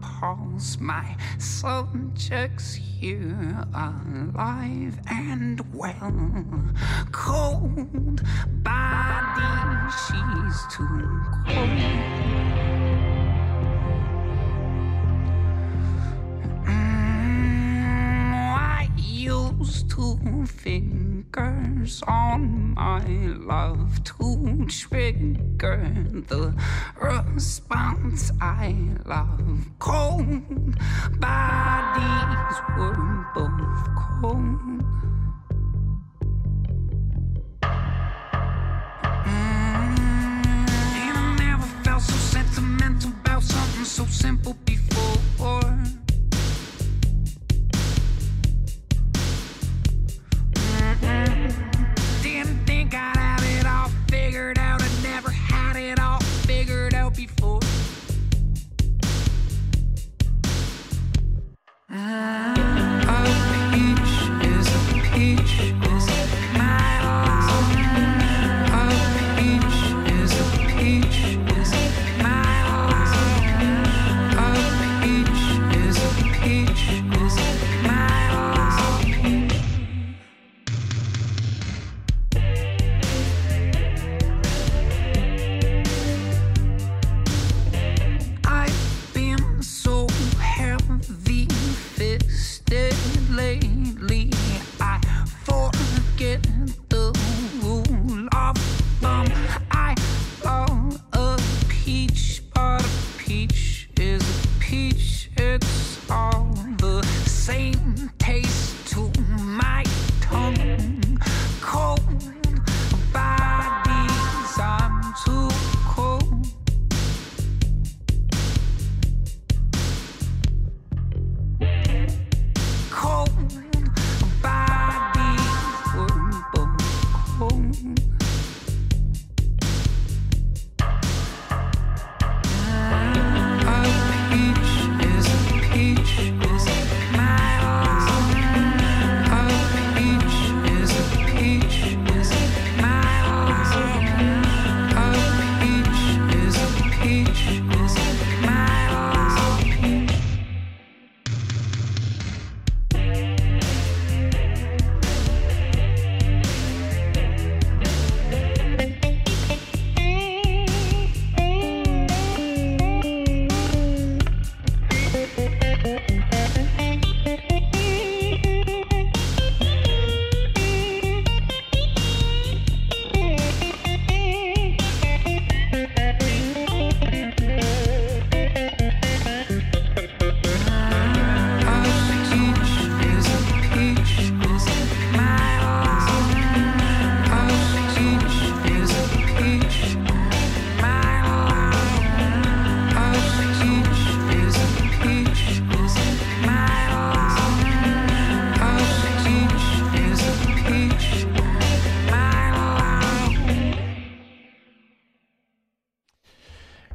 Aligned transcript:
Pulse, 0.00 0.78
my 0.80 1.16
subjects 1.38 2.74
here 2.74 3.66
alive 3.74 4.98
and 5.10 5.60
well. 5.74 6.72
Cold 7.12 8.22
body, 8.62 9.92
she's 10.06 10.66
too 10.70 11.22
cold. 11.46 12.61
Used 19.62 19.90
two 19.90 20.18
fingers 20.44 22.02
on 22.08 22.74
my 22.74 23.06
love 23.38 24.02
to 24.02 24.66
trigger 24.66 25.78
the 26.28 26.52
response 27.00 28.32
I 28.40 28.74
love. 29.04 29.70
Cold 29.78 30.76
bodies 31.20 32.56
were 32.76 33.24
both 33.36 33.84
cold. 34.00 34.58
Mm, 39.24 39.96
and 41.06 41.18
I 41.18 41.36
never 41.38 41.68
felt 41.84 42.02
so 42.02 42.16
sentimental 42.34 43.12
about 43.20 43.44
something 43.44 43.84
so 43.84 44.06
simple 44.06 44.54
before. 44.64 45.21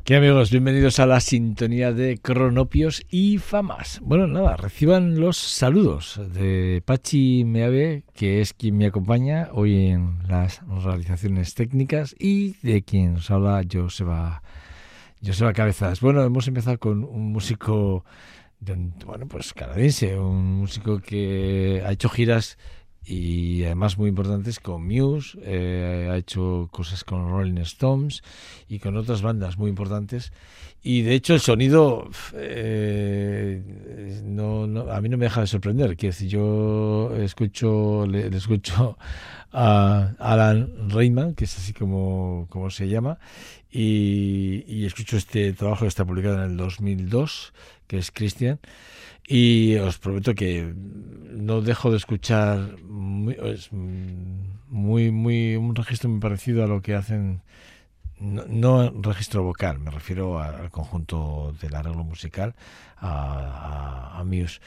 ¿Qué 0.08 0.16
amigos? 0.16 0.52
Bienvenidos 0.52 1.00
a 1.00 1.06
la 1.06 1.20
sintonía 1.20 1.92
de 1.92 2.18
Cronopios 2.18 3.06
y 3.10 3.40
Famas. 3.40 4.00
Bueno, 4.02 4.26
nada, 4.26 4.56
reciban 4.56 5.20
los 5.20 5.36
saludos 5.36 6.22
de 6.34 6.82
Pachi 6.86 7.44
Meave, 7.44 8.06
que 8.14 8.40
es 8.40 8.54
quien 8.54 8.78
me 8.78 8.86
acompaña 8.86 9.50
hoy 9.52 9.88
en 9.88 10.20
las 10.30 10.62
realizaciones 10.66 11.56
técnicas, 11.56 12.16
y 12.18 12.56
de 12.66 12.84
quien 12.84 13.16
nos 13.16 13.30
habla 13.32 13.62
Joseba, 13.70 14.44
Joseba 15.22 15.52
Cabezas. 15.52 16.00
Bueno, 16.00 16.24
hemos 16.24 16.48
empezado 16.48 16.80
con 16.80 17.04
un 17.04 17.34
músico, 17.34 18.06
bueno, 19.06 19.28
pues 19.28 19.54
canadiense, 19.54 20.18
un 20.18 20.60
músico 20.60 21.00
que 21.00 21.84
ha 21.86 21.92
hecho 21.92 22.08
giras 22.08 22.58
y 23.08 23.64
además 23.64 23.98
muy 23.98 24.10
importantes 24.10 24.60
con 24.60 24.86
Muse, 24.86 25.38
eh, 25.42 26.10
ha 26.12 26.18
hecho 26.18 26.68
cosas 26.72 27.06
con 27.06 27.30
Rolling 27.30 27.62
Stones 27.62 28.22
y 28.68 28.80
con 28.80 28.98
otras 28.98 29.22
bandas 29.22 29.58
muy 29.58 29.70
importantes. 29.70 30.34
Y 30.84 31.04
de 31.04 31.16
hecho 31.16 31.34
el 31.34 31.40
sonido 31.40 32.10
eh, 32.34 34.22
no, 34.26 34.64
a 34.92 35.00
mí 35.00 35.08
no 35.08 35.18
me 35.18 35.26
deja 35.26 35.40
de 35.40 35.48
sorprender. 35.48 35.96
Quiero 35.96 36.14
decir, 36.14 36.28
yo 36.28 37.16
escucho, 37.16 38.06
le, 38.06 38.28
escucho 38.28 38.98
a 39.54 40.14
Alan 40.20 40.90
Rayman, 40.90 41.34
que 41.34 41.46
es 41.46 41.58
así 41.58 41.72
como, 41.72 42.48
como 42.50 42.70
se 42.70 42.90
llama, 42.90 43.20
y, 43.72 44.66
y 44.68 44.86
escucho 44.86 45.16
este 45.16 45.54
trabajo 45.54 45.82
que 45.82 45.88
está 45.88 46.04
publicado 46.04 46.44
en 46.44 46.52
el 46.52 46.58
2002, 46.58 47.54
que 47.88 48.00
es 48.00 48.12
Christian. 48.12 48.60
Y 49.28 49.76
os 49.76 49.98
prometo 49.98 50.34
que 50.34 50.74
no 50.74 51.62
dejo 51.62 51.92
de 51.92 51.98
escuchar 51.98 52.82
muy, 52.84 53.38
muy, 55.12 55.56
un 55.56 55.76
registro 55.76 56.10
muy 56.10 56.20
parecido 56.20 56.64
a 56.64 56.68
lo 56.68 56.82
que 56.82 56.96
hacen 56.96 57.42
no, 58.20 58.46
no 58.92 59.02
registro 59.02 59.44
vocal, 59.44 59.80
me 59.80 59.92
refiero 59.92 60.40
al 60.40 60.72
conjunto 60.72 61.54
del 61.62 61.76
arreglo 61.76 62.04
musical, 62.04 62.56
a, 62.98 64.14
a, 64.16 64.20
a 64.20 64.24
Muse. 64.24 64.60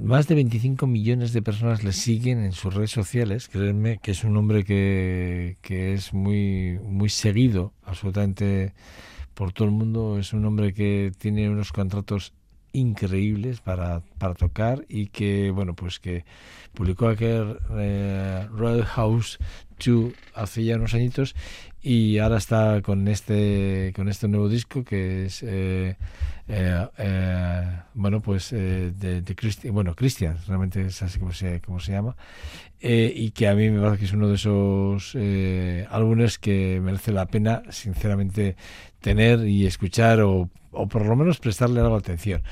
Más 0.00 0.28
de 0.28 0.36
25 0.36 0.86
millones 0.86 1.32
de 1.32 1.42
personas 1.42 1.82
le 1.82 1.92
siguen 1.92 2.44
en 2.44 2.52
sus 2.52 2.72
redes 2.72 2.92
sociales. 2.92 3.48
Créanme 3.48 3.98
que 3.98 4.12
es 4.12 4.22
un 4.22 4.36
hombre 4.36 4.64
que, 4.64 5.56
que 5.60 5.92
es 5.92 6.14
muy, 6.14 6.78
muy 6.84 7.08
seguido 7.08 7.72
absolutamente 7.82 8.74
por 9.34 9.52
todo 9.52 9.66
el 9.66 9.74
mundo. 9.74 10.18
Es 10.20 10.32
un 10.32 10.44
hombre 10.44 10.72
que 10.72 11.10
tiene 11.18 11.50
unos 11.50 11.72
contratos 11.72 12.32
increíbles 12.72 13.60
para, 13.60 14.00
para 14.18 14.34
tocar 14.34 14.84
y 14.88 15.06
que, 15.08 15.50
bueno, 15.50 15.74
pues 15.74 15.98
que 16.00 16.24
publicó 16.74 17.08
aquel 17.08 17.58
eh, 17.78 18.46
Roadhouse 18.50 19.38
2 19.84 20.12
hace 20.34 20.64
ya 20.64 20.76
unos 20.76 20.94
añitos 20.94 21.34
y 21.82 22.18
ahora 22.18 22.38
está 22.38 22.80
con 22.82 23.08
este 23.08 23.92
con 23.96 24.08
este 24.08 24.28
nuevo 24.28 24.48
disco 24.48 24.84
que 24.84 25.24
es 25.26 25.42
eh, 25.42 25.96
eh, 26.48 26.86
eh, 26.98 27.62
bueno 27.94 28.20
pues 28.20 28.52
eh, 28.52 28.92
de, 28.96 29.20
de 29.22 29.34
Christi- 29.36 29.70
bueno 29.70 29.94
Christian 29.96 30.38
realmente 30.46 30.82
es 30.82 31.02
así 31.02 31.18
como 31.18 31.32
se 31.32 31.60
como 31.60 31.80
se 31.80 31.90
llama 31.92 32.16
eh, 32.80 33.12
y 33.14 33.30
que 33.32 33.48
a 33.48 33.54
mí 33.56 33.68
me 33.70 33.80
parece 33.80 33.98
que 33.98 34.04
es 34.04 34.12
uno 34.12 34.28
de 34.28 34.34
esos 34.36 35.16
álbumes 35.90 36.38
que 36.38 36.80
merece 36.80 37.10
la 37.12 37.26
pena 37.26 37.62
sinceramente 37.70 38.56
tener 39.02 39.46
y 39.46 39.66
escuchar 39.66 40.20
o, 40.22 40.48
o 40.70 40.88
por 40.88 41.04
lo 41.04 41.14
menos 41.16 41.38
prestarle 41.38 41.80
algo 41.80 41.96
de 41.96 41.98
atención. 42.00 42.42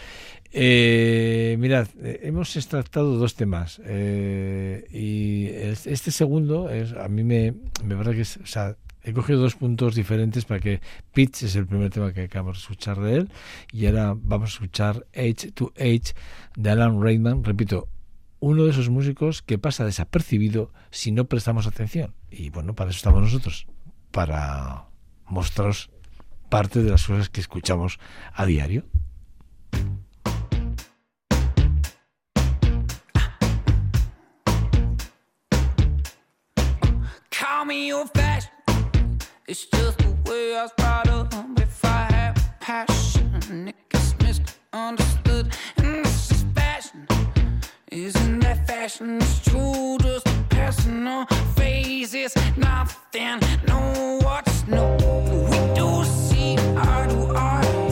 Eh, 0.53 1.57
mirad, 1.61 1.87
eh, 2.03 2.21
hemos 2.25 2.57
extractado 2.57 3.17
dos 3.17 3.35
temas 3.37 3.81
eh, 3.85 4.85
y 4.91 5.47
es- 5.47 5.87
este 5.87 6.11
segundo 6.11 6.69
es, 6.71 6.93
a 6.93 7.07
mí 7.09 7.23
me, 7.23 7.55
me 7.85 7.95
parece 7.95 8.17
que 8.17 8.23
es, 8.23 8.37
o 8.39 8.47
sea, 8.47 8.77
he 9.05 9.13
cogido 9.13 9.39
dos 9.41 9.55
puntos 9.55 9.95
diferentes 9.95 10.45
para 10.45 10.59
que 10.59 10.81
Pitch 11.15 11.45
es 11.45 11.55
el 11.55 11.67
primer 11.67 11.91
tema 11.91 12.13
que 12.13 12.23
acabamos 12.23 12.57
de 12.59 12.63
escuchar 12.63 12.99
de 13.01 13.15
él 13.19 13.31
y 13.73 13.87
ahora 13.87 14.15
vamos 14.21 14.51
a 14.51 14.53
escuchar 14.55 15.07
H 15.15 15.53
to 15.53 15.73
H 15.79 16.15
de 16.57 16.71
Alan 16.71 17.01
Reitman, 17.01 17.45
repito, 17.45 17.87
uno 18.41 18.65
de 18.65 18.71
esos 18.73 18.89
músicos 18.89 19.43
que 19.43 19.57
pasa 19.59 19.85
desapercibido 19.85 20.73
si 20.91 21.13
no 21.13 21.27
prestamos 21.27 21.67
atención. 21.69 22.13
Y 22.31 22.51
bueno, 22.51 22.75
para 22.75 22.91
eso 22.91 22.97
estamos 22.97 23.23
nosotros, 23.23 23.67
para 24.11 24.87
mostraros 25.27 25.91
parte 26.51 26.83
de 26.83 26.91
las 26.91 27.07
cosas 27.07 27.31
que 27.31 27.41
escuchamos 27.41 27.99
a 28.35 28.45
diario. 28.45 28.85
Call 37.31 37.65
me 37.67 37.93
old 37.93 38.11
fashioned. 38.13 39.25
It's 39.47 39.67
just 39.67 39.99
the 39.99 40.15
way 40.29 40.57
I 40.57 40.63
was 40.63 40.73
brought 40.77 41.09
up. 41.09 41.33
If 41.59 41.85
I 41.85 42.07
have 42.13 42.37
passion, 42.61 43.69
it 43.69 43.77
gets 43.89 44.15
misunderstood. 44.19 45.55
And 45.79 46.05
this 46.05 46.31
is 46.33 46.45
fashion. 46.55 47.07
Isn't 47.91 48.41
that 48.41 48.67
fashion? 48.67 49.19
It's 49.19 49.41
true, 49.41 49.99
just 49.99 50.27
a 50.27 50.45
personal 50.49 51.27
phase. 51.57 52.15
It's 52.15 52.35
nothing. 52.57 53.41
No, 53.67 54.19
what's 54.23 54.67
no? 54.67 54.97
We 55.51 55.59
do 55.75 56.05
I 56.83 57.07
do 57.07 57.37
I? 57.37 57.90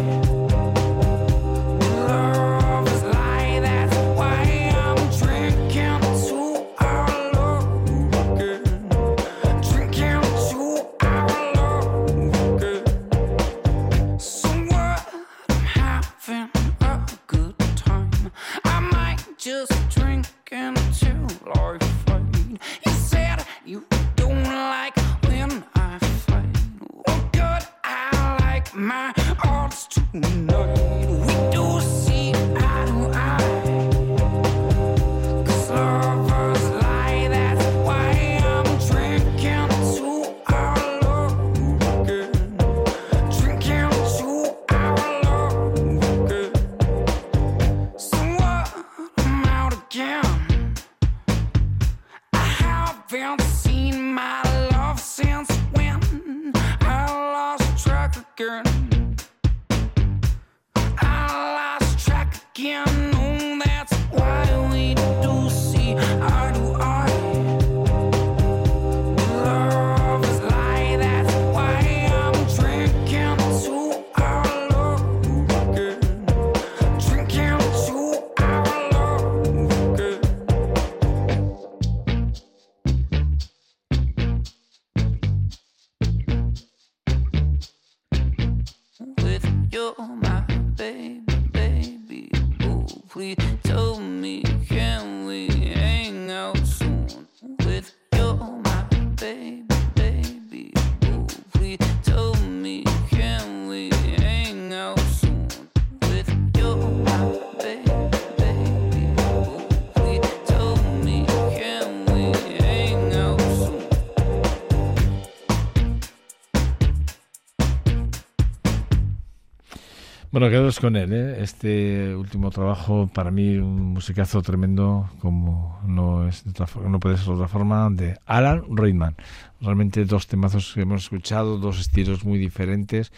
Bueno, 120.39 120.53
quedaros 120.53 120.79
con 120.79 120.95
él, 120.95 121.13
¿eh? 121.13 121.43
Este 121.43 122.15
último 122.15 122.53
trabajo, 122.53 123.11
para 123.13 123.33
mí, 123.33 123.57
un 123.57 123.95
musicazo 123.95 124.41
tremendo, 124.41 125.11
como 125.19 125.81
no 125.85 126.29
es 126.29 126.45
de 126.45 126.51
otra 126.51 126.69
no 126.89 127.01
puede 127.01 127.17
ser 127.17 127.27
de 127.27 127.33
otra 127.33 127.49
forma, 127.49 127.91
de 127.91 128.17
Alan 128.25 128.63
Reitman. 128.71 129.17
Realmente 129.61 130.05
dos 130.05 130.29
temazos 130.29 130.73
que 130.73 130.83
hemos 130.83 131.03
escuchado, 131.03 131.59
dos 131.59 131.81
estilos 131.81 132.25
muy 132.25 132.39
diferentes, 132.39 133.11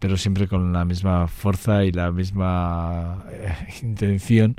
pero 0.00 0.16
siempre 0.16 0.48
con 0.48 0.72
la 0.72 0.84
misma 0.84 1.28
fuerza 1.28 1.84
y 1.84 1.92
la 1.92 2.10
misma 2.10 3.24
eh, 3.30 3.54
intención, 3.82 4.56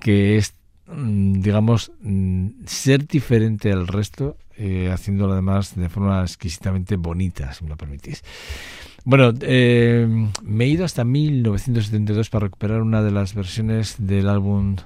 que 0.00 0.38
es, 0.38 0.54
mm, 0.86 1.42
digamos, 1.42 1.92
mm, 2.00 2.64
ser 2.64 3.06
diferente 3.06 3.70
al 3.70 3.86
resto, 3.86 4.38
eh, 4.56 4.90
haciéndolo 4.90 5.34
además 5.34 5.76
de 5.76 5.90
forma 5.90 6.22
exquisitamente 6.22 6.96
bonita, 6.96 7.52
si 7.52 7.64
me 7.64 7.68
lo 7.68 7.76
permitís. 7.76 8.22
Bueno, 9.04 9.32
eh, 9.40 10.06
me 10.42 10.64
he 10.64 10.68
ido 10.68 10.84
hasta 10.84 11.04
1972 11.04 12.28
para 12.28 12.44
recuperar 12.44 12.82
una 12.82 13.02
de 13.02 13.10
las 13.10 13.34
versiones 13.34 13.96
del 13.98 14.28
álbum, 14.28 14.76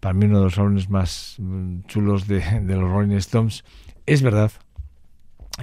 para 0.00 0.12
mí 0.12 0.26
uno 0.26 0.38
de 0.38 0.44
los 0.44 0.58
álbumes 0.58 0.90
más 0.90 1.36
mm, 1.38 1.84
chulos 1.86 2.28
de, 2.28 2.42
los 2.66 2.90
Rolling 2.90 3.16
Stones. 3.16 3.64
Es 4.04 4.20
verdad 4.20 4.52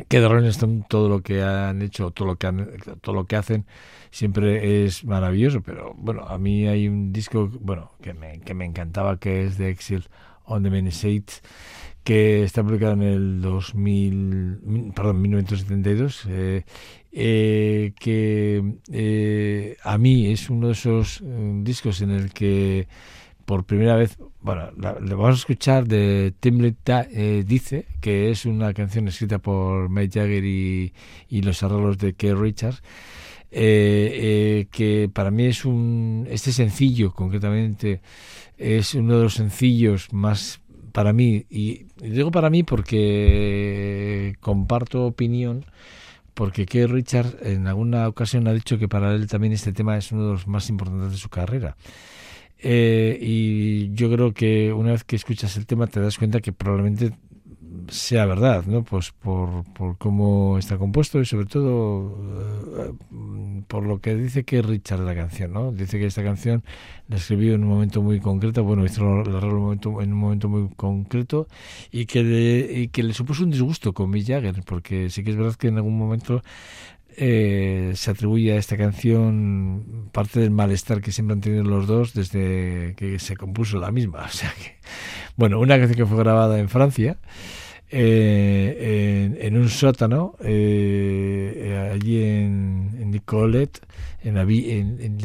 que 0.08 0.20
de 0.20 0.28
Rolling 0.28 0.48
Stones 0.50 0.86
todo 0.90 1.10
lo 1.10 1.22
que 1.22 1.44
han 1.44 1.82
hecho, 1.84 2.10
todo 2.10 2.30
lo 2.30 2.36
que 2.38 2.48
han, 2.48 2.70
todo 3.02 3.14
lo 3.14 3.26
que 3.26 3.36
hacen 3.36 3.66
siempre 4.10 4.86
es 4.86 5.06
maravilloso, 5.06 5.62
pero 5.62 5.94
bueno, 5.96 6.24
a 6.28 6.40
mí 6.40 6.68
hay 6.68 6.88
un 6.88 7.14
disco, 7.14 7.52
bueno, 7.60 7.92
que 8.02 8.14
me, 8.14 8.40
que 8.40 8.56
me 8.56 8.66
encantaba 8.66 9.20
que 9.20 9.46
es 9.46 9.58
de 9.60 9.70
Exile 9.70 10.06
on 10.46 10.64
the 10.64 10.72
Many 10.72 10.90
Shades 10.90 11.42
que 12.04 12.44
está 12.44 12.64
publicado 12.64 12.94
en 12.94 13.04
el 13.04 13.42
2000, 13.42 14.94
perdón, 14.96 15.22
1972, 15.22 16.26
eh, 16.30 16.64
eh, 17.12 17.94
que 18.00 18.64
eh, 18.92 19.78
a 19.84 19.98
mí 19.98 20.28
es 20.28 20.50
uno 20.50 20.68
de 20.68 20.74
esos 20.74 21.22
eh, 21.22 21.52
discos 21.64 22.02
en 22.02 22.12
el 22.12 22.32
que 22.34 22.88
por 23.46 23.66
primera 23.66 23.96
vez, 23.96 24.18
bueno, 24.42 24.72
la, 24.78 24.94
vamos 24.94 25.32
a 25.32 25.40
escuchar 25.40 25.86
de 25.88 26.34
Tim 26.40 26.60
Lita- 26.62 27.08
eh, 27.12 27.44
Dice, 27.46 27.86
que 28.00 28.32
es 28.32 28.46
una 28.46 28.74
canción 28.74 29.08
escrita 29.10 29.40
por 29.40 29.90
Mick 29.90 30.14
Jagger 30.14 30.46
y, 30.46 30.94
y 31.28 31.42
los 31.42 31.62
arreglos 31.64 31.98
de 31.98 32.14
Keith 32.14 32.36
Richards, 32.38 32.82
eh, 33.52 34.12
eh, 34.14 34.68
que 34.72 35.10
para 35.12 35.32
mí 35.32 35.46
es 35.46 35.66
un, 35.66 36.28
este 36.30 36.54
sencillo 36.54 37.12
concretamente, 37.12 38.02
es 38.58 38.96
uno 38.96 39.18
de 39.18 39.24
los 39.24 39.34
sencillos 39.34 40.14
más 40.14 40.62
para 40.94 41.12
mí, 41.12 41.46
y 41.50 41.88
digo 42.02 42.32
para 42.32 42.50
mí 42.50 42.64
porque 42.64 44.36
comparto 44.40 45.06
opinión, 45.06 45.66
porque 46.42 46.66
Keith 46.66 46.90
Richards 46.90 47.36
en 47.44 47.68
alguna 47.68 48.08
ocasión 48.08 48.48
ha 48.48 48.54
dicho 48.54 48.80
que 48.80 48.88
para 48.88 49.14
él 49.14 49.28
también 49.28 49.54
este 49.54 49.74
tema 49.74 49.96
es 49.96 50.12
uno 50.12 50.26
de 50.26 50.32
los 50.32 50.48
más 50.48 50.70
importantes 50.70 51.12
de 51.12 51.18
su 51.20 51.30
carrera. 51.30 51.78
Eh, 52.58 53.16
y 53.22 53.94
yo 53.94 54.12
creo 54.12 54.34
que 54.34 54.74
una 54.74 54.94
vez 54.94 55.04
que 55.04 55.16
escuchas 55.16 55.56
el 55.58 55.68
tema 55.68 55.86
te 55.86 56.00
das 56.00 56.18
cuenta 56.18 56.40
que 56.40 56.52
probablemente 56.52 57.12
sea 57.90 58.26
verdad, 58.26 58.66
¿no? 58.66 58.84
Pues 58.84 59.12
por, 59.12 59.64
por 59.74 59.98
cómo 59.98 60.58
está 60.58 60.78
compuesto 60.78 61.20
y 61.20 61.26
sobre 61.26 61.46
todo 61.46 62.18
eh, 62.80 62.94
por 63.68 63.86
lo 63.86 64.00
que 64.00 64.16
dice 64.16 64.44
que 64.44 64.62
Richard 64.62 65.02
la 65.02 65.16
canción, 65.16 65.54
¿no? 65.54 65.72
Dice 65.72 66.00
que 66.00 66.06
esta 66.06 66.24
canción 66.24 66.64
la 67.08 67.18
escribió 67.18 67.56
en 67.56 67.64
un 67.64 67.70
momento 67.70 68.02
muy 68.02 68.20
concreto, 68.20 68.64
bueno, 68.64 68.86
hizo 68.86 69.22
el 69.22 69.36
arreglo 69.36 69.50
en 69.50 69.56
un 69.56 69.62
momento, 69.62 70.02
en 70.02 70.14
un 70.14 70.20
momento 70.20 70.50
muy 70.50 70.70
concreto 70.76 71.48
y 71.92 72.06
que, 72.06 72.24
le, 72.24 72.82
y 72.82 72.88
que 72.90 73.04
le 73.04 73.14
supuso 73.14 73.44
un 73.44 73.52
disgusto 73.52 73.94
con 73.94 74.10
Mick 74.10 74.28
Jagger, 74.28 74.64
porque 74.66 75.10
sí 75.10 75.24
que 75.24 75.32
es 75.32 75.38
verdad 75.38 75.56
que 75.56 75.68
en 75.68 75.78
algún 75.78 75.98
momento 75.98 76.42
eh, 77.18 77.92
se 77.96 78.12
atribuye 78.12 78.54
a 78.54 78.56
esta 78.56 78.78
canción 78.78 80.10
parte 80.14 80.40
del 80.40 80.52
malestar 80.52 81.02
que 81.02 81.12
siempre 81.12 81.34
han 81.34 81.42
tenido 81.42 81.64
los 81.64 81.86
dos 81.86 82.14
desde 82.14 82.94
que 82.96 83.20
se 83.20 83.36
compuso 83.36 83.80
la 83.80 83.92
misma. 83.92 84.26
O 84.26 84.30
sea 84.30 84.54
que, 84.54 84.78
bueno, 85.36 85.60
una 85.60 85.78
canción 85.78 85.98
que 85.98 86.06
fue 86.06 86.18
grabada 86.18 86.60
en 86.60 86.70
Francia, 86.70 87.18
eh, 87.92 89.38
en, 89.42 89.58
un 89.58 89.70
sótano, 89.70 90.36
eh, 90.40 91.54
eh, 91.56 91.92
allí 91.94 92.24
en, 92.24 93.12
Nicolette, 93.12 93.82
en 94.24 94.36
la 94.36 94.44
en, 94.44 95.18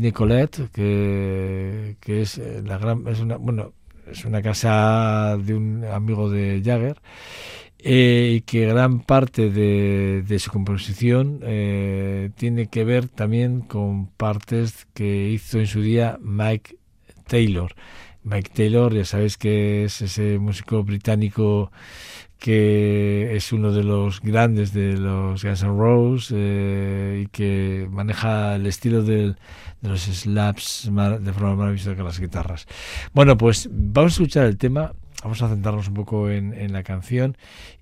Nicolette, 0.00 0.70
que, 0.70 1.96
que 2.00 2.22
es 2.22 2.38
eh, 2.38 2.62
la 2.64 2.76
gran, 2.78 3.06
es 3.08 3.20
una, 3.20 3.36
bueno, 3.36 3.72
es 4.10 4.24
una 4.24 4.42
casa 4.42 5.38
de 5.38 5.54
un 5.54 5.84
amigo 5.84 6.30
de 6.30 6.60
Jagger 6.64 7.00
y 7.80 8.40
que 8.42 8.66
gran 8.66 9.00
parte 9.00 9.50
de, 9.50 10.24
de 10.26 10.38
su 10.38 10.50
composición 10.50 11.40
tiene 12.34 12.66
que 12.66 12.84
ver 12.84 13.08
también 13.08 13.60
con 13.60 14.08
partes 14.08 14.86
que 14.94 15.30
hizo 15.30 15.60
en 15.60 15.66
su 15.66 15.80
día 15.80 16.18
Mike 16.20 16.76
Taylor. 17.28 17.72
Mike 18.28 18.50
Taylor, 18.54 18.92
ya 18.94 19.04
sabéis 19.04 19.36
que 19.38 19.84
es 19.84 20.02
ese 20.02 20.38
músico 20.38 20.82
británico 20.84 21.70
que 22.38 23.34
es 23.34 23.52
uno 23.52 23.72
de 23.72 23.82
los 23.82 24.20
grandes 24.20 24.72
de 24.72 24.92
los 24.96 25.42
Guns 25.42 25.62
N' 25.62 25.76
Roses 25.76 26.32
eh, 26.36 27.22
y 27.24 27.26
que 27.28 27.88
maneja 27.90 28.54
el 28.54 28.66
estilo 28.66 29.02
del- 29.02 29.36
de 29.80 29.88
los 29.88 30.02
slaps 30.02 30.90
de 31.20 31.32
forma 31.32 31.56
maravillosa 31.56 31.96
con 31.96 32.04
las 32.04 32.20
guitarras. 32.20 32.66
Bueno, 33.12 33.36
pues 33.36 33.68
vamos 33.72 34.12
a 34.12 34.14
escuchar 34.14 34.46
el 34.46 34.56
tema, 34.56 34.92
vamos 35.22 35.42
a 35.42 35.48
centrarnos 35.48 35.88
un 35.88 35.94
poco 35.94 36.30
en, 36.30 36.72
la 36.72 36.82
canción 36.84 37.36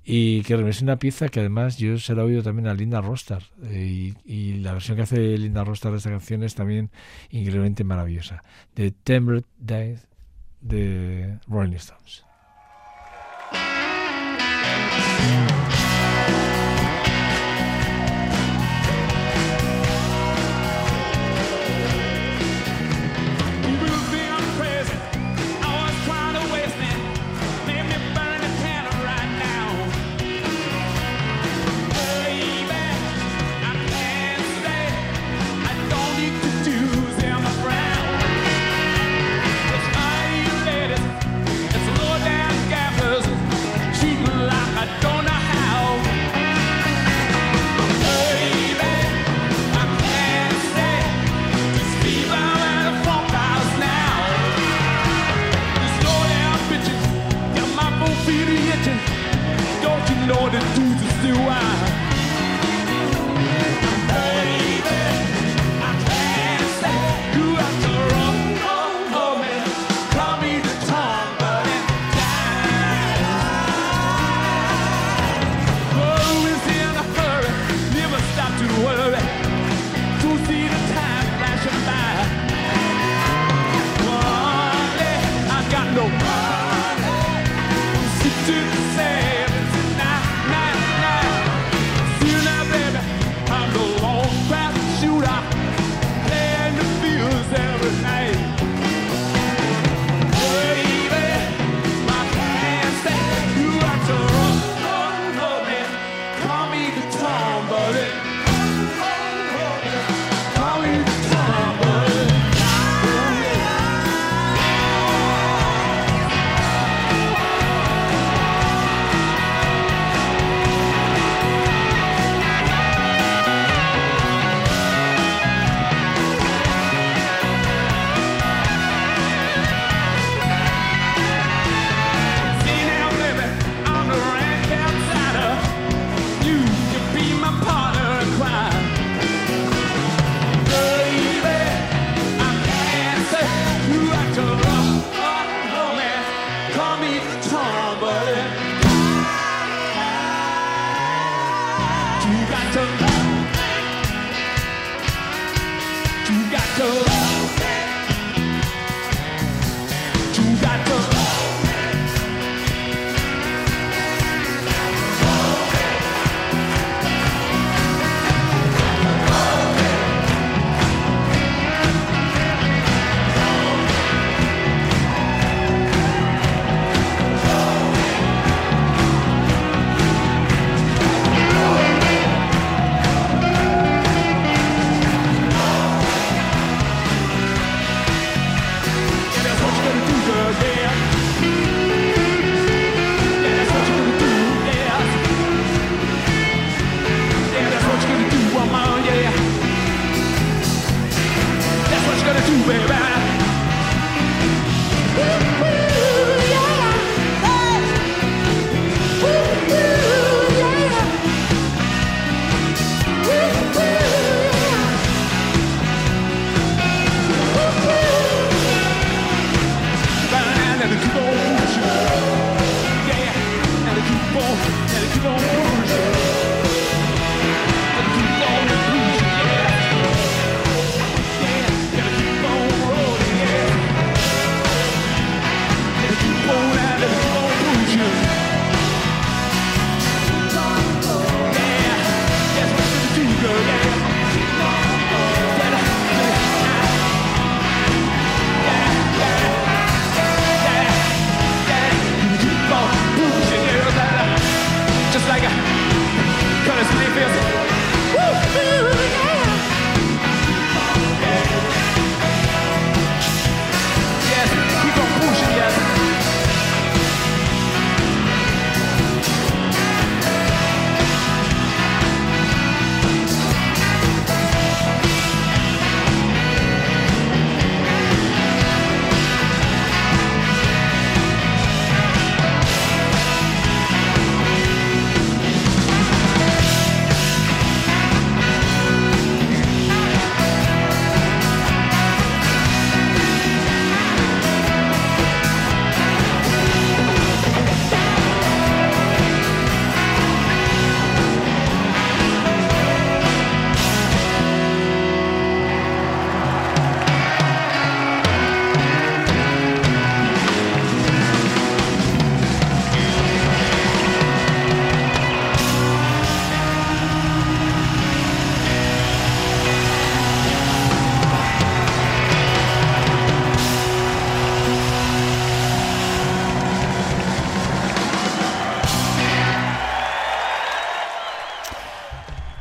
y 0.04 0.42
que 0.42 0.54
es 0.54 0.80
una 0.80 0.98
pieza 0.98 1.28
que 1.28 1.40
además 1.40 1.76
yo 1.76 1.98
se 1.98 2.14
la 2.14 2.22
he 2.22 2.24
oído 2.24 2.42
también 2.42 2.68
a 2.68 2.74
Linda 2.74 3.00
Rostar 3.02 3.42
eh, 3.64 4.14
y, 4.24 4.32
y 4.32 4.54
la 4.60 4.72
versión 4.72 4.96
que 4.96 5.02
hace 5.02 5.36
Linda 5.36 5.64
Rostar 5.64 5.92
de 5.92 5.98
esta 5.98 6.10
canción 6.10 6.42
es 6.42 6.54
también 6.54 6.90
increíblemente 7.30 7.84
maravillosa. 7.84 8.42
De 8.74 8.90
Temperate 8.90 9.46
Days 9.58 10.06
de 10.66 11.38
Rolling 11.48 11.76
Stones. 11.76 12.24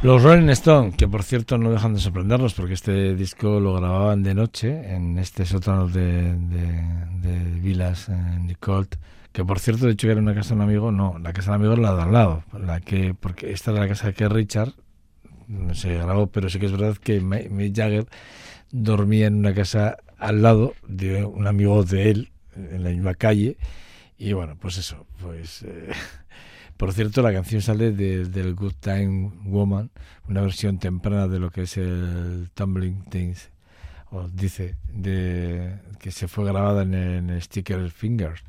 Los 0.06 0.22
Rolling 0.22 0.50
Stone, 0.50 0.92
que 0.96 1.08
por 1.08 1.24
cierto 1.24 1.58
no 1.58 1.72
dejan 1.72 1.96
de 1.96 2.00
sorprendernos 2.00 2.54
porque 2.54 2.76
este 2.76 3.16
disco 3.16 3.60
lo 3.60 3.74
grababan 3.74 4.22
de 4.22 4.36
noche 4.36 4.94
en 4.94 5.18
este 5.18 5.48
sótano 5.48 5.88
de, 5.88 6.36
de, 6.36 7.28
de 7.28 7.60
Vilas 7.60 8.10
en 8.10 8.46
Nicolt, 8.46 8.98
que 9.32 9.44
por 9.44 9.60
cierto 9.60 9.88
de 9.88 9.94
hecho 9.94 10.12
era 10.12 10.22
una 10.22 10.36
casa 10.36 10.50
de 10.50 10.58
un 10.58 10.62
amigo, 10.62 10.92
no, 10.92 11.18
la 11.18 11.34
casa 11.34 11.50
de 11.50 11.58
un 11.58 11.62
amigo 11.64 11.74
es 11.74 11.80
la 11.80 11.96
de 11.96 12.02
al 12.04 12.14
lado, 12.14 12.44
la 12.54 12.82
que, 12.82 13.16
porque 13.20 13.52
esta 13.52 13.72
era 13.72 13.80
la 13.80 13.88
casa 13.88 14.14
que 14.14 14.30
Richard 14.30 14.74
se 15.74 15.96
grabó, 15.96 16.28
pero 16.28 16.52
sí 16.52 16.60
que 16.60 16.68
es 16.68 16.72
verdad 16.72 16.96
que 16.98 17.20
Mick 17.20 17.76
Jagger 17.76 18.06
dormía 18.70 19.26
en 19.26 19.38
una 19.38 19.56
casa 19.56 19.98
al 20.20 20.44
lado 20.44 20.76
de 20.88 21.26
un 21.26 21.48
amigo 21.48 21.84
de 21.84 22.12
él, 22.12 22.32
en 22.56 22.84
la 22.84 22.92
misma 22.92 23.16
calle, 23.16 23.58
y 24.20 24.34
bueno, 24.34 24.56
pues 24.56 24.78
eso, 24.78 25.08
pues... 25.20 25.64
eh, 25.64 25.90
por 26.78 26.94
cierto, 26.94 27.22
la 27.22 27.34
canción 27.34 27.62
sale 27.62 27.92
de- 27.92 28.26
del 28.26 28.54
Good 28.56 28.74
Time 28.80 29.32
Woman, 29.46 29.92
una 30.28 30.42
versión 30.42 30.78
temprana 30.80 31.28
de 31.28 31.40
lo 31.40 31.50
que 31.52 31.64
es 31.64 31.78
el 31.78 32.50
Tumbling 32.54 33.04
Things, 33.10 33.50
o 34.12 34.28
dice, 34.28 34.76
de, 34.94 35.76
que 36.00 36.12
se 36.12 36.28
fue 36.28 36.46
grabada 36.46 36.84
en, 36.84 36.94
en 36.94 37.42
Sticker 37.42 37.90
Fingers. 37.92 38.44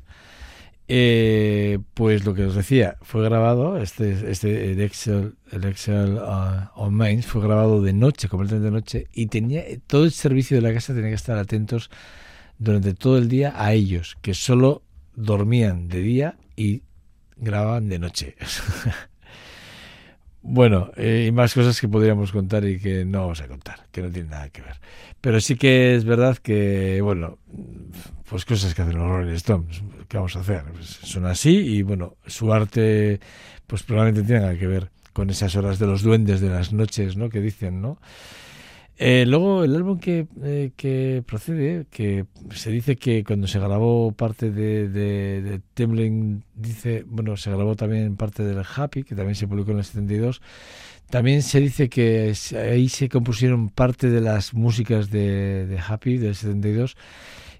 Eh, 0.89 1.79
pues 1.95 2.23
lo 2.25 2.33
que 2.33 2.45
os 2.45 2.55
decía, 2.55 2.95
fue 3.01 3.21
grabado, 3.23 3.77
este, 3.77 4.31
este 4.31 4.71
el 4.71 4.79
Excel, 4.79 5.35
el 5.51 5.65
Excel 5.65 6.13
uh, 6.13 6.69
on 6.75 6.93
Mains 6.93 7.25
fue 7.25 7.41
grabado 7.41 7.81
de 7.81 7.91
noche, 7.91 8.29
completamente 8.29 8.65
de 8.67 8.71
noche, 8.71 9.07
y 9.13 9.27
tenía 9.27 9.63
todo 9.87 10.05
el 10.05 10.11
servicio 10.11 10.55
de 10.55 10.61
la 10.61 10.73
casa 10.73 10.93
tenía 10.93 11.09
que 11.09 11.15
estar 11.15 11.37
atentos 11.37 11.89
durante 12.57 12.93
todo 12.93 13.17
el 13.17 13.27
día 13.27 13.53
a 13.57 13.73
ellos, 13.73 14.17
que 14.21 14.33
solo 14.33 14.81
dormían 15.15 15.89
de 15.89 15.99
día 15.99 16.37
y 16.55 16.83
grababan 17.39 17.89
de 17.89 17.99
noche. 17.99 18.35
bueno, 20.41 20.91
eh, 20.95 21.25
y 21.27 21.31
más 21.31 21.53
cosas 21.53 21.79
que 21.79 21.87
podríamos 21.87 22.31
contar 22.31 22.65
y 22.65 22.79
que 22.79 23.05
no 23.05 23.21
vamos 23.21 23.41
a 23.41 23.47
contar, 23.47 23.87
que 23.91 24.01
no 24.01 24.09
tienen 24.09 24.31
nada 24.31 24.49
que 24.49 24.61
ver. 24.61 24.79
Pero 25.21 25.41
sí 25.41 25.55
que 25.55 25.95
es 25.95 26.05
verdad 26.05 26.37
que, 26.37 27.01
bueno, 27.01 27.37
pues 28.29 28.45
cosas 28.45 28.73
que 28.73 28.81
hacen 28.81 28.97
los 28.97 29.07
Rolling 29.07 29.33
Stones, 29.33 29.81
¿qué 30.07 30.17
vamos 30.17 30.35
a 30.35 30.41
hacer? 30.41 30.63
Pues 30.73 30.87
son 30.87 31.25
así 31.25 31.57
y, 31.57 31.81
bueno, 31.81 32.17
su 32.25 32.53
arte, 32.53 33.19
pues 33.65 33.83
probablemente 33.83 34.31
tenga 34.31 34.57
que 34.57 34.67
ver 34.67 34.91
con 35.13 35.29
esas 35.29 35.55
horas 35.55 35.79
de 35.79 35.87
los 35.87 36.03
duendes 36.03 36.41
de 36.41 36.49
las 36.49 36.73
noches, 36.73 37.17
¿no? 37.17 37.29
Que 37.29 37.41
dicen, 37.41 37.81
¿no? 37.81 37.99
Eh, 38.99 39.25
luego 39.27 39.63
el 39.63 39.75
álbum 39.75 39.99
que, 39.99 40.27
eh, 40.43 40.71
que 40.75 41.23
procede, 41.25 41.85
que 41.91 42.25
se 42.49 42.71
dice 42.71 42.95
que 42.95 43.23
cuando 43.23 43.45
se 43.45 43.59
grabó 43.59 44.11
parte 44.11 44.49
de, 44.49 44.89
de, 44.89 45.61
Tumbling, 45.75 46.43
dice, 46.55 47.03
bueno, 47.07 47.37
se 47.37 47.51
grabó 47.51 47.75
también 47.75 48.15
parte 48.15 48.43
del 48.43 48.63
Happy, 48.75 49.03
que 49.03 49.13
también 49.13 49.35
se 49.35 49.47
publicó 49.47 49.71
en 49.71 49.77
el 49.77 49.83
72. 49.83 50.41
También 51.11 51.43
se 51.43 51.59
dice 51.59 51.89
que 51.89 52.33
ahí 52.55 52.89
se 52.89 53.07
compusieron 53.07 53.69
parte 53.69 54.09
de 54.09 54.19
las 54.19 54.55
músicas 54.55 55.11
de, 55.11 55.77
Happy 55.87 56.17
del 56.17 56.35
72. 56.35 56.97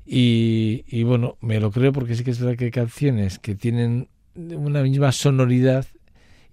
Y, 0.08 0.86
y 0.88 1.04
bueno, 1.04 1.38
me 1.42 1.60
lo 1.60 1.70
creo 1.72 1.92
porque 1.92 2.16
sí 2.16 2.24
que 2.24 2.32
es 2.32 2.40
verdad 2.40 2.58
que 2.58 2.72
canciones 2.72 3.38
que 3.38 3.54
tienen 3.56 4.10
una 4.36 4.82
misma 4.82 5.12
sonoridad 5.12 5.86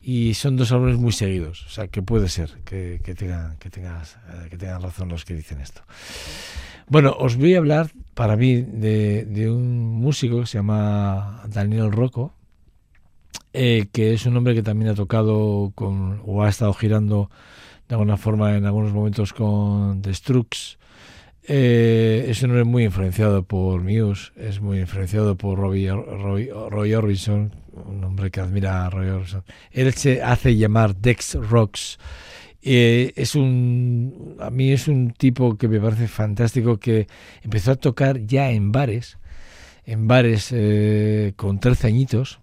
y 0.05 0.35
son 0.35 0.57
dos 0.57 0.71
álbumes 0.71 0.99
muy 0.99 1.13
seguidos. 1.13 1.65
O 1.67 1.71
sea, 1.71 1.89
que 1.89 2.03
puede 2.03 2.29
ser 2.29 2.51
que, 2.65 3.01
tengan, 3.17 3.57
que, 3.57 3.71
tengas, 3.71 4.17
eh, 4.29 4.49
que 4.51 4.59
tengan 4.59 4.83
razón 4.83 5.09
los 5.09 5.25
que 5.25 5.35
dicen 5.35 5.61
esto. 5.61 5.83
Bueno, 6.87 7.17
os 7.19 7.37
voy 7.37 7.55
a 7.55 7.59
hablar 7.59 7.91
para 8.13 8.37
mí 8.37 8.61
de, 8.61 9.25
de 9.25 9.51
un 9.51 9.79
músico 9.79 10.41
que 10.41 10.47
se 10.47 10.59
llama 10.59 11.43
Daniel 11.49 11.91
Rocco, 11.91 12.35
eh, 13.55 13.87
que 13.93 14.13
es 14.13 14.27
un 14.27 14.37
hombre 14.37 14.55
que 14.55 14.63
también 14.63 14.91
ha 14.91 14.95
tocado 14.95 15.73
con, 15.75 16.21
o 16.27 16.43
ha 16.43 16.51
estado 16.51 16.75
girando 16.75 17.31
de 17.89 17.95
alguna 17.95 18.19
forma 18.19 18.55
en 18.57 18.67
algunos 18.67 18.93
momentos 18.93 19.33
con 19.33 20.03
The 20.03 20.13
Strokes. 20.13 20.77
Eh, 21.47 22.27
es 22.29 22.43
muy 22.47 22.85
influenciado 22.85 23.43
por 23.43 23.83
Muse, 23.83 24.33
es 24.37 24.61
muy 24.63 24.81
influenciado 24.81 25.37
por 25.37 25.59
Robbie, 25.59 25.91
Roy, 25.91 26.49
Roy 26.49 26.95
Orbison, 26.95 27.55
un 27.73 28.03
hombre 28.03 28.31
que 28.31 28.41
admira 28.41 28.87
a 28.87 28.91
Roy 28.91 29.09
Orbison. 29.09 29.45
Él 29.71 29.93
se 29.93 30.23
hace 30.23 30.57
llamar 30.57 30.97
Dex 30.97 31.35
Rocks. 31.35 31.99
Eh, 32.63 33.13
es 33.17 33.35
un 33.35 34.37
a 34.41 34.49
mí 34.49 34.73
es 34.73 34.89
un 34.89 35.11
tipo 35.11 35.59
que 35.59 35.69
me 35.69 35.81
parece 35.81 36.09
fantástico 36.09 36.79
que 36.79 37.09
empezó 37.43 37.73
a 37.73 37.77
tocar 37.77 38.25
ya 38.25 38.51
en 38.51 38.73
bares 38.73 39.19
en 39.85 40.09
bares 40.09 40.49
eh, 40.51 41.35
con 41.37 41.61
13 41.61 41.89
añitos 41.89 42.41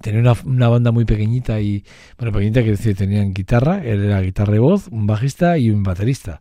tenía 0.00 0.18
una, 0.18 0.32
una 0.44 0.68
banda 0.68 0.90
muy 0.90 1.04
pequeñita 1.04 1.60
y 1.60 1.84
bueno 2.18 2.32
pequeñita 2.32 2.64
que 2.64 2.70
decir 2.72 2.96
tenían 2.96 3.32
guitarra 3.32 3.84
él 3.84 4.02
era 4.02 4.20
guitarra 4.20 4.56
y 4.56 4.58
voz 4.58 4.88
un 4.88 5.06
bajista 5.06 5.58
y 5.58 5.70
un 5.70 5.84
baterista 5.84 6.40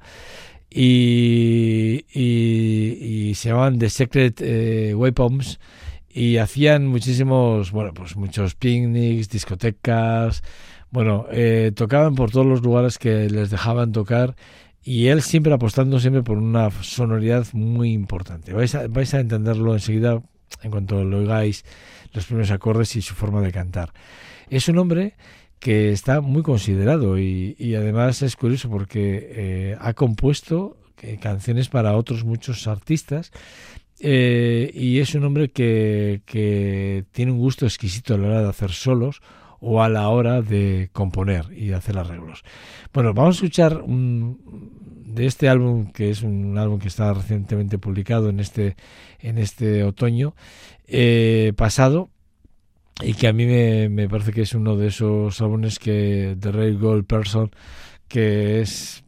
y, 0.69 2.05
y, 2.13 3.33
se 3.35 3.49
llamaban 3.49 3.79
The 3.79 3.89
Secret 3.89 4.41
eh, 4.41 4.93
Weapons 4.95 5.59
y 6.09 6.37
hacían 6.37 6.87
muchísimos, 6.87 7.71
bueno, 7.71 7.93
pues 7.93 8.15
muchos 8.15 8.55
picnics, 8.55 9.29
discotecas, 9.29 10.43
bueno, 10.91 11.25
eh, 11.31 11.71
tocaban 11.75 12.15
por 12.15 12.31
todos 12.31 12.45
los 12.45 12.61
lugares 12.61 12.97
que 12.97 13.29
les 13.29 13.49
dejaban 13.49 13.91
tocar 13.91 14.35
y 14.83 15.07
él 15.07 15.21
siempre 15.21 15.53
apostando 15.53 15.99
siempre 15.99 16.23
por 16.23 16.37
una 16.37 16.69
sonoridad 16.81 17.45
muy 17.53 17.93
importante. 17.93 18.53
Vais 18.53 18.73
a, 18.75 18.87
vais 18.87 19.13
a 19.13 19.19
entenderlo 19.19 19.73
enseguida 19.73 20.21
en 20.63 20.71
cuanto 20.71 21.03
lo 21.03 21.19
oigáis 21.19 21.63
los 22.13 22.25
primeros 22.25 22.51
acordes 22.51 22.95
y 22.95 23.01
su 23.01 23.13
forma 23.13 23.41
de 23.41 23.51
cantar. 23.51 23.93
Es 24.49 24.67
un 24.67 24.79
hombre 24.79 25.15
que 25.59 25.91
está 25.91 26.21
muy 26.21 26.41
considerado 26.41 27.19
y, 27.19 27.75
además 27.75 28.21
es 28.21 28.35
curioso 28.35 28.69
porque 28.69 29.27
eh, 29.31 29.77
ha 29.79 29.93
compuesto 29.93 30.77
eh, 31.01 31.17
canciones 31.21 31.69
para 31.69 31.95
otros 31.95 32.23
muchos 32.23 32.67
artistas 32.67 33.31
eh, 33.99 34.71
y 34.73 34.99
es 34.99 35.13
un 35.15 35.25
hombre 35.25 35.51
que, 35.51 36.21
que 36.25 37.05
tiene 37.11 37.33
un 37.33 37.39
gusto 37.39 37.65
exquisito 37.65 38.13
a 38.13 38.17
la 38.17 38.27
hora 38.27 38.41
de 38.43 38.49
hacer 38.49 38.71
solos 38.71 39.21
o 39.59 39.83
a 39.83 39.89
la 39.89 40.07
hora 40.07 40.41
de 40.41 40.89
componer 40.93 41.51
y 41.51 41.73
hacer 41.73 41.97
arreglos. 41.97 42.43
Bueno, 42.93 43.13
vamos 43.13 43.35
a 43.35 43.37
escuchar 43.39 43.81
un, 43.81 44.71
de 45.05 45.25
este 45.25 45.49
álbum 45.49 45.91
que 45.91 46.09
es 46.09 46.21
un 46.21 46.57
álbum 46.57 46.79
que 46.79 46.87
está 46.87 47.13
recientemente 47.13 47.77
publicado 47.77 48.29
en 48.29 48.39
este 48.39 48.77
en 49.19 49.37
este 49.37 49.83
otoño 49.83 50.33
pasado 51.57 52.09
y 53.01 53.13
que 53.13 53.27
a 53.27 53.33
mí 53.33 53.45
me, 53.45 53.89
me, 53.89 54.09
parece 54.09 54.31
que 54.31 54.41
es 54.41 54.53
uno 54.53 54.75
de 54.75 54.87
esos 54.87 55.39
álbumes 55.41 55.79
que 55.79 56.35
de 56.37 56.51
Ray 56.51 56.75
Gold 56.75 57.05
Person 57.05 57.51
que 58.07 58.61
es 58.61 59.03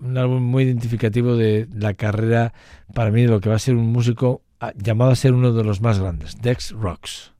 un 0.00 0.16
álbum 0.16 0.42
muy 0.42 0.64
identificativo 0.64 1.36
de 1.36 1.68
la 1.74 1.94
carrera 1.94 2.52
para 2.94 3.10
mí 3.10 3.22
de 3.22 3.28
lo 3.28 3.40
que 3.40 3.48
va 3.48 3.56
a 3.56 3.60
ser 3.60 3.74
un 3.74 3.92
músico 3.92 4.42
llamado 4.76 5.10
a 5.10 5.16
ser 5.16 5.32
uno 5.32 5.52
de 5.52 5.64
los 5.64 5.80
más 5.80 5.98
grandes 5.98 6.40
Dex 6.40 6.72
Rocks. 6.72 7.32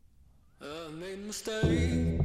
I 1.47 2.16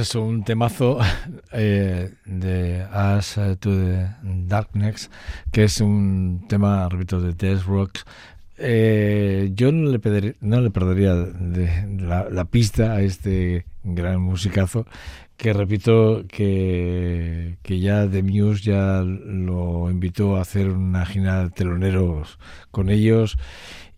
Eso, 0.00 0.22
un 0.22 0.44
temazo 0.44 0.98
eh, 1.52 2.14
de 2.24 2.82
As 2.90 3.34
to 3.34 3.70
the 3.70 4.08
Darkness, 4.22 5.10
que 5.52 5.64
es 5.64 5.78
un 5.82 6.46
tema, 6.48 6.88
repito, 6.88 7.20
de 7.20 7.34
Death 7.34 7.64
Rocks. 7.66 8.06
Eh, 8.56 9.50
yo 9.52 9.72
no 9.72 9.90
le, 9.90 10.36
no 10.40 10.62
le 10.62 10.70
perdería 10.70 11.14
de 11.14 11.86
la, 12.00 12.30
la 12.30 12.46
pista 12.46 12.92
a 12.92 13.02
este 13.02 13.66
gran 13.84 14.22
musicazo, 14.22 14.86
que 15.36 15.52
repito 15.52 16.24
que, 16.28 17.58
que 17.62 17.80
ya 17.80 18.08
The 18.08 18.22
Muse 18.22 18.62
ya 18.62 19.02
lo 19.02 19.90
invitó 19.90 20.38
a 20.38 20.40
hacer 20.40 20.70
una 20.70 21.04
gira 21.04 21.44
de 21.44 21.50
teloneros 21.50 22.38
con 22.70 22.88
ellos 22.88 23.36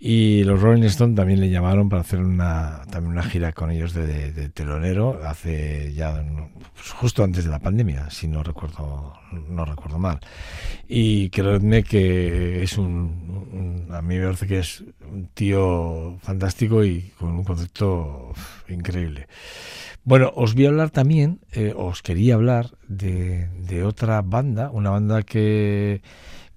y 0.04 0.42
los 0.42 0.60
Rolling 0.60 0.82
Stones 0.82 1.14
también 1.14 1.38
le 1.38 1.48
llamaron 1.48 1.88
para 1.88 2.02
hacer 2.02 2.18
una 2.18 2.82
también 2.90 3.12
una 3.12 3.22
gira 3.22 3.52
con 3.52 3.70
ellos 3.70 3.94
de, 3.94 4.48
telonero 4.48 5.20
hace 5.24 5.94
ya 5.94 6.24
pues 6.74 6.90
justo 6.90 7.22
antes 7.22 7.44
de 7.44 7.52
la 7.52 7.60
pandemia, 7.60 8.10
si 8.10 8.26
no 8.26 8.42
recuerdo 8.42 9.12
no 9.48 9.64
recuerdo 9.64 10.00
mal. 10.00 10.18
Y 10.88 11.30
creedme 11.30 11.84
que 11.84 12.64
es 12.64 12.78
un, 12.78 13.86
a 13.92 14.02
mí 14.02 14.18
me 14.18 14.24
parece 14.24 14.48
que 14.48 14.58
es 14.58 14.82
un 15.08 15.28
tío 15.34 16.18
fantástico 16.20 16.84
y 16.84 17.12
con 17.16 17.30
un 17.30 17.44
concepto 17.44 18.32
increíble. 18.68 19.28
Bueno, 20.02 20.32
os 20.34 20.54
voy 20.54 20.66
a 20.66 20.70
hablar 20.70 20.90
también, 20.90 21.38
eh, 21.52 21.74
os 21.76 22.02
quería 22.02 22.34
hablar 22.34 22.72
de, 22.88 23.46
de 23.60 23.84
otra 23.84 24.20
banda, 24.20 24.68
una 24.72 24.90
banda 24.90 25.22
que, 25.22 26.02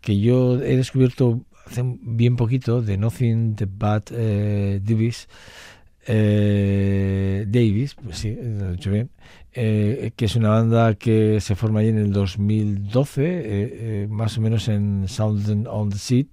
que 0.01 0.19
yo 0.19 0.55
he 0.63 0.77
descubierto 0.77 1.45
hace 1.65 1.84
bien 1.84 2.36
poquito, 2.36 2.82
de 2.82 2.97
Nothing 2.97 3.56
the 3.56 3.67
Bad 3.69 4.04
eh, 4.12 4.80
Davis, 4.84 5.28
eh, 6.08 7.45
Davis, 7.47 7.95
pues 7.95 8.17
sí, 8.17 8.30
he 8.30 8.71
dicho 8.71 8.91
bien, 8.91 9.10
eh, 9.54 10.12
que 10.15 10.25
es 10.25 10.36
una 10.36 10.49
banda 10.49 10.95
que 10.95 11.39
se 11.41 11.56
forma 11.56 11.80
ahí 11.80 11.89
en 11.89 11.97
el 11.97 12.12
2012, 12.12 13.23
eh, 13.23 13.43
eh, 13.43 14.08
más 14.10 14.38
o 14.38 14.41
menos 14.41 14.67
en 14.67 15.08
Sound 15.08 15.67
on 15.67 15.89
the 15.89 15.97
Seat. 15.97 16.28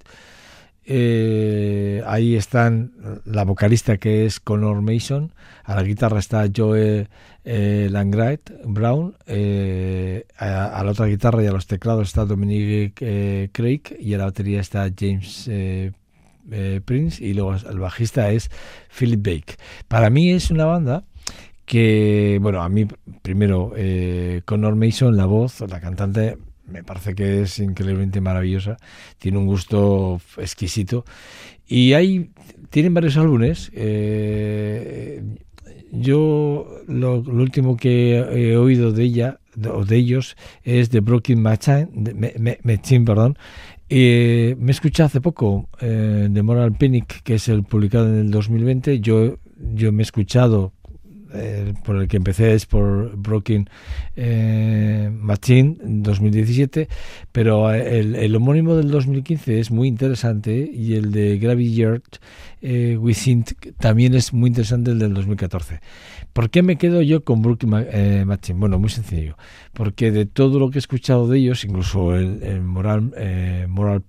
Eh, 0.84 2.02
ahí 2.06 2.34
están 2.34 2.92
la 3.24 3.44
vocalista 3.44 3.98
que 3.98 4.26
es 4.26 4.40
Connor 4.40 4.82
Mason, 4.82 5.32
a 5.64 5.76
la 5.76 5.82
guitarra 5.84 6.18
está 6.18 6.44
Joe 6.54 7.08
eh, 7.44 7.88
Langright 7.90 8.50
Brown, 8.64 9.16
eh, 9.26 10.26
a, 10.36 10.82
la 10.84 10.90
otra 10.90 11.06
guitarra 11.06 11.42
y 11.42 11.46
a 11.46 11.52
los 11.52 11.66
teclados 11.66 12.08
está 12.08 12.24
Dominic 12.24 12.98
eh, 13.00 13.48
Craig 13.52 13.82
y 13.98 14.14
a 14.14 14.18
la 14.18 14.24
batería 14.24 14.60
está 14.60 14.90
James 14.96 15.46
eh, 15.48 15.92
eh, 16.50 16.80
Prince 16.84 17.24
y 17.24 17.34
luego 17.34 17.54
el 17.54 17.78
bajista 17.78 18.30
es 18.30 18.50
Philip 18.96 19.24
Bake. 19.24 19.56
Para 19.86 20.10
mí 20.10 20.30
es 20.30 20.50
una 20.50 20.64
banda 20.64 21.04
que, 21.64 22.38
bueno, 22.42 22.60
a 22.60 22.68
mí 22.68 22.86
primero 23.22 23.72
Connor 24.44 24.74
Mason, 24.74 25.16
la 25.16 25.26
voz, 25.26 25.60
la 25.60 25.80
cantante, 25.80 26.36
me 26.66 26.82
parece 26.84 27.14
que 27.14 27.42
es 27.42 27.58
increíblemente 27.58 28.20
maravillosa, 28.20 28.76
tiene 29.18 29.38
un 29.38 29.46
gusto 29.46 30.20
exquisito 30.38 31.04
y 31.66 31.92
hay, 31.94 32.30
tienen 32.70 32.94
varios 32.94 33.16
álbumes. 33.16 33.70
eh, 33.74 35.22
yo 35.94 36.66
lo, 36.88 37.16
último 37.20 37.76
que 37.76 38.16
he 38.16 38.56
oído 38.56 38.92
de 38.92 39.02
ella 39.04 39.40
o 39.70 39.84
de 39.84 39.96
ellos 39.96 40.36
es 40.62 40.88
de 40.90 41.00
Broken 41.00 41.42
Machine, 41.42 41.88
Me- 42.38 42.58
Machine, 42.64 43.04
perdón. 43.04 43.36
Eh, 43.90 44.56
me 44.58 44.72
escuché 44.72 45.02
hace 45.02 45.20
poco 45.20 45.68
eh, 45.82 46.28
de 46.30 46.42
Moral 46.42 46.72
Panic, 46.78 47.22
que 47.22 47.34
es 47.34 47.48
el 47.48 47.62
publicado 47.64 48.08
en 48.08 48.20
el 48.20 48.30
2020. 48.30 49.00
Yo, 49.00 49.36
yo 49.74 49.92
me 49.92 50.02
he 50.02 50.04
escuchado 50.04 50.72
eh, 51.34 51.74
por 51.84 51.96
el 51.96 52.08
que 52.08 52.16
empecé 52.16 52.54
es 52.54 52.66
por 52.66 53.16
Broken 53.16 53.68
eh, 54.16 55.10
Machine 55.12 55.76
2017, 55.82 56.88
pero 57.32 57.72
el, 57.72 58.14
el 58.16 58.36
homónimo 58.36 58.76
del 58.76 58.90
2015 58.90 59.60
es 59.60 59.70
muy 59.70 59.88
interesante 59.88 60.70
y 60.72 60.94
el 60.94 61.12
de 61.12 61.38
Gravity 61.38 61.74
Yard 61.74 62.02
eh, 62.60 62.96
Within 63.00 63.44
también 63.78 64.14
es 64.14 64.32
muy 64.32 64.48
interesante 64.48 64.90
el 64.90 64.98
del 64.98 65.14
2014. 65.14 65.80
¿Por 66.32 66.50
qué 66.50 66.62
me 66.62 66.76
quedo 66.76 67.02
yo 67.02 67.24
con 67.24 67.42
Broken 67.42 67.70
Ma- 67.70 67.82
eh, 67.90 68.24
Machine? 68.26 68.58
Bueno, 68.58 68.78
muy 68.78 68.90
sencillo, 68.90 69.36
porque 69.72 70.10
de 70.10 70.26
todo 70.26 70.58
lo 70.58 70.70
que 70.70 70.78
he 70.78 70.80
escuchado 70.80 71.28
de 71.28 71.38
ellos, 71.38 71.64
incluso 71.64 72.14
el, 72.14 72.42
el 72.42 72.62
Moral, 72.62 73.12
eh, 73.16 73.66
Moral 73.68 74.02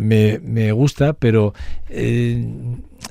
Me, 0.00 0.38
me 0.38 0.72
gusta, 0.72 1.14
pero 1.14 1.52
eh, 1.88 2.44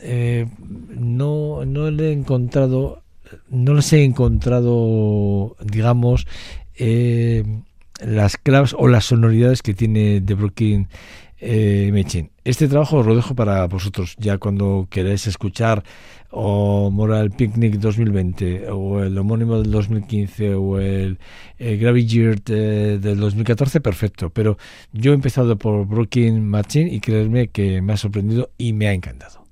eh, 0.02 0.45
no, 0.89 1.65
no 1.65 1.91
le 1.91 2.10
he 2.10 2.12
encontrado, 2.13 3.04
no 3.49 3.73
les 3.73 3.91
he 3.93 4.04
encontrado, 4.04 5.58
digamos, 5.63 6.28
eh, 6.75 7.43
las 7.99 8.38
claves 8.38 8.75
o 8.78 8.88
las 8.88 9.06
sonoridades 9.06 9.62
que 9.62 9.73
tiene 9.73 10.21
The 10.21 10.34
Brooklyn 10.36 10.88
Machine. 11.41 12.32
Este 12.43 12.67
trabajo 12.67 12.97
os 12.97 13.06
lo 13.06 13.15
dejo 13.15 13.36
para 13.36 13.65
vosotros, 13.67 14.15
ya 14.17 14.38
cuando 14.38 14.88
queráis 14.89 15.28
escuchar 15.28 15.84
o 16.32 16.89
Moral 16.92 17.32
Picnic 17.32 17.76
2020 17.76 18.70
o 18.72 19.02
el 19.04 19.18
homónimo 19.18 19.60
del 19.62 19.72
2015 19.72 20.54
o 20.56 20.80
el, 20.80 21.18
el 21.58 21.78
Gravity 21.80 22.08
Year 22.08 22.42
de- 22.44 23.00
del 23.00 23.20
2014, 23.20 23.82
perfecto. 23.82 24.30
Pero 24.30 24.58
yo 24.94 25.12
he 25.12 25.15
empezado 25.15 25.58
por 25.58 25.86
Brooklyn 25.88 26.46
Machine 26.46 26.94
y 26.94 27.00
creedme 27.00 27.48
que 27.48 27.82
me 27.82 27.94
ha 27.94 27.98
sorprendido 27.98 28.52
y 28.58 28.74
me 28.74 28.88
ha 28.88 28.94
encantado. 28.94 29.49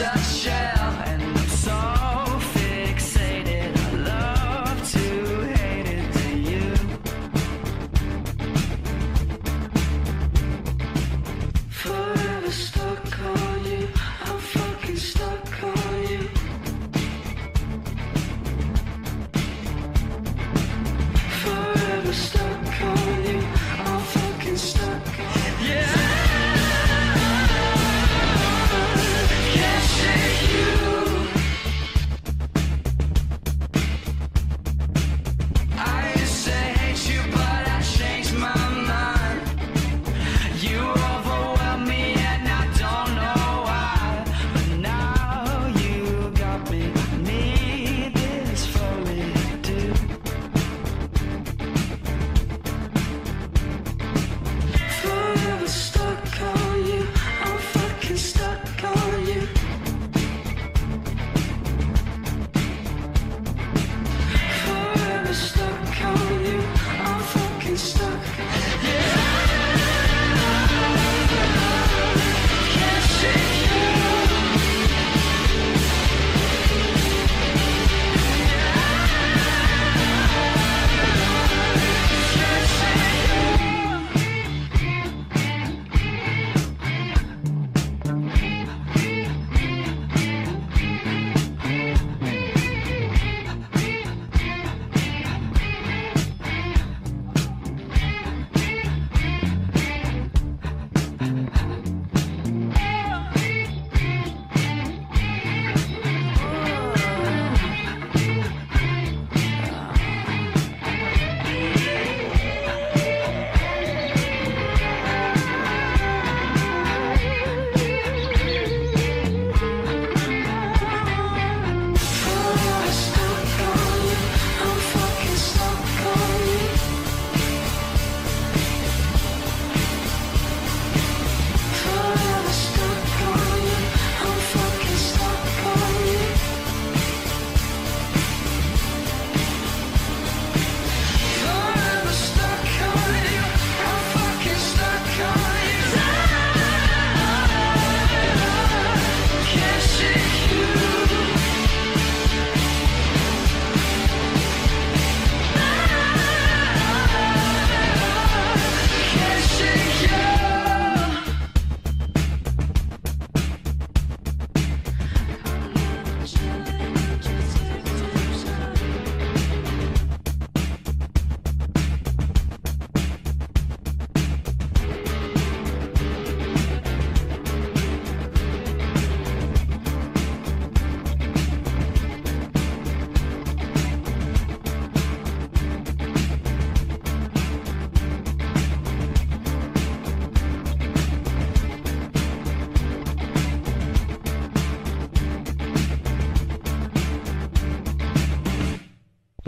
Just 0.00 0.29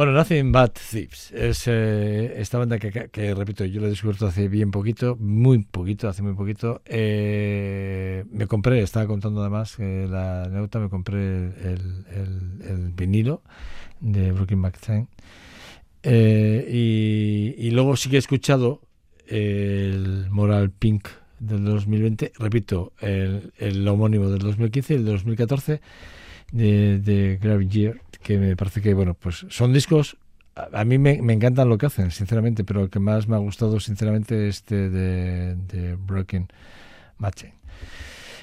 Bueno, 0.02 0.18
Nothing 0.18 0.50
But 0.50 0.80
Thieves 0.90 1.30
es 1.30 1.68
eh, 1.68 2.34
esta 2.40 2.58
banda 2.58 2.76
que, 2.80 3.34
repito, 3.36 3.64
yo 3.64 3.80
la 3.80 3.86
he 3.86 3.90
descubierto 3.90 4.26
hace 4.26 4.48
bien 4.48 4.72
poquito, 4.72 5.16
muy 5.20 5.58
poquito, 5.58 6.08
hace 6.08 6.22
muy 6.22 6.34
poquito. 6.34 6.82
Eh, 6.86 8.24
me 8.32 8.48
compré, 8.48 8.82
estaba 8.82 9.06
contando 9.06 9.42
además 9.42 9.78
la 9.78 10.42
anécdota, 10.42 10.80
me 10.80 10.88
compré 10.88 11.18
el, 11.20 12.92
vinilo 12.96 13.42
de 14.00 14.32
Brooklyn 14.32 14.58
McTain. 14.58 15.06
Eh, 16.02 16.68
y, 16.68 17.54
y 17.64 17.70
luego 17.70 17.96
sí 17.96 18.10
que 18.10 18.16
he 18.16 18.18
escuchado 18.18 18.80
el 19.28 20.28
Moral 20.30 20.72
Pink 20.72 21.06
del 21.38 21.64
2020, 21.64 22.32
repito, 22.40 22.92
el, 23.00 23.52
el 23.56 23.86
homónimo 23.86 24.30
del 24.30 24.40
2015 24.40 24.94
y 24.94 24.96
el 24.96 25.04
del 25.04 25.14
2014 25.14 25.80
de, 26.52 26.98
de 26.98 27.38
Gravity 27.42 27.80
Year, 27.80 28.00
que 28.22 28.38
me 28.38 28.54
parece 28.54 28.80
que, 28.80 28.94
bueno, 28.94 29.14
pues 29.14 29.46
son 29.48 29.72
discos 29.72 30.16
a 30.54 30.84
mí 30.84 30.98
me, 30.98 31.12
encantan 31.12 31.68
lo 31.68 31.78
que 31.78 31.86
hacen, 31.86 32.10
sinceramente, 32.10 32.64
pero 32.64 32.82
el 32.82 32.90
que 32.90 32.98
más 32.98 33.26
me 33.26 33.36
ha 33.36 33.38
gustado, 33.38 33.80
sinceramente, 33.80 34.48
este 34.48 34.90
de, 34.90 35.96
Broken 35.96 36.48
Matching. 37.18 37.52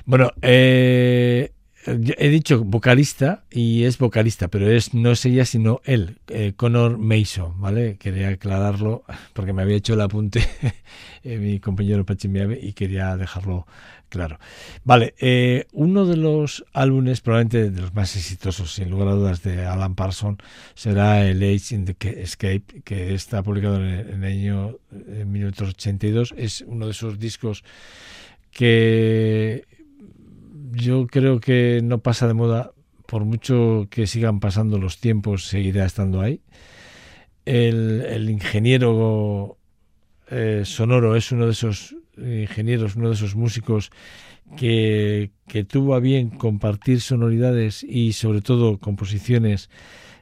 Bueno, 0.05 0.31
eh, 0.41 1.51
he 1.85 2.29
dicho 2.29 2.63
vocalista 2.63 3.43
y 3.51 3.83
es 3.83 3.97
vocalista, 3.99 4.47
pero 4.47 4.69
es 4.69 4.93
no 4.93 5.11
es 5.11 5.25
ella 5.25 5.45
sino 5.45 5.81
él, 5.83 6.17
eh, 6.29 6.53
Connor 6.55 6.97
Mason, 6.97 7.59
¿vale? 7.61 7.97
Quería 7.97 8.29
aclararlo 8.29 9.03
porque 9.33 9.53
me 9.53 9.61
había 9.61 9.77
hecho 9.77 9.93
el 9.93 10.01
apunte 10.01 10.41
eh, 11.23 11.37
mi 11.37 11.59
compañero 11.59 12.05
Pachi 12.05 12.29
y 12.61 12.73
quería 12.73 13.15
dejarlo 13.17 13.67
claro. 14.09 14.39
Vale, 14.83 15.13
eh, 15.19 15.65
uno 15.71 16.05
de 16.05 16.17
los 16.17 16.65
álbumes 16.73 17.21
probablemente 17.21 17.69
de 17.69 17.81
los 17.81 17.93
más 17.93 18.15
exitosos, 18.15 18.73
sin 18.73 18.89
lugar 18.89 19.07
a 19.09 19.13
dudas, 19.13 19.43
de 19.43 19.65
Alan 19.65 19.95
Parsons 19.95 20.39
será 20.75 21.25
el 21.25 21.37
Age 21.37 21.75
in 21.75 21.85
the 21.85 21.95
Escape, 22.21 22.81
que 22.83 23.13
está 23.13 23.43
publicado 23.43 23.77
en 23.77 24.23
el, 24.23 24.23
año 24.23 24.77
eh, 24.91 25.25
1982. 25.25 26.33
Es 26.37 26.61
uno 26.67 26.85
de 26.85 26.91
esos 26.91 27.19
discos 27.19 27.63
que 28.51 29.65
yo 30.71 31.07
creo 31.07 31.39
que 31.39 31.81
no 31.83 31.99
pasa 31.99 32.27
de 32.27 32.33
moda, 32.33 32.71
por 33.05 33.25
mucho 33.25 33.87
que 33.89 34.07
sigan 34.07 34.39
pasando 34.39 34.77
los 34.77 34.99
tiempos, 34.99 35.47
seguirá 35.47 35.85
estando 35.85 36.21
ahí. 36.21 36.41
El, 37.45 38.01
el 38.07 38.29
ingeniero 38.29 39.57
eh, 40.31 40.61
sonoro 40.65 41.15
es 41.15 41.31
uno 41.31 41.45
de 41.45 41.53
esos 41.53 41.95
ingenieros, 42.19 42.95
uno 42.95 43.09
de 43.09 43.15
esos 43.15 43.35
músicos 43.35 43.91
que, 44.57 45.31
que 45.47 45.63
tuvo 45.63 45.95
a 45.95 45.99
bien 45.99 46.29
compartir 46.29 47.01
sonoridades 47.01 47.83
y 47.83 48.13
sobre 48.13 48.41
todo 48.41 48.77
composiciones 48.77 49.69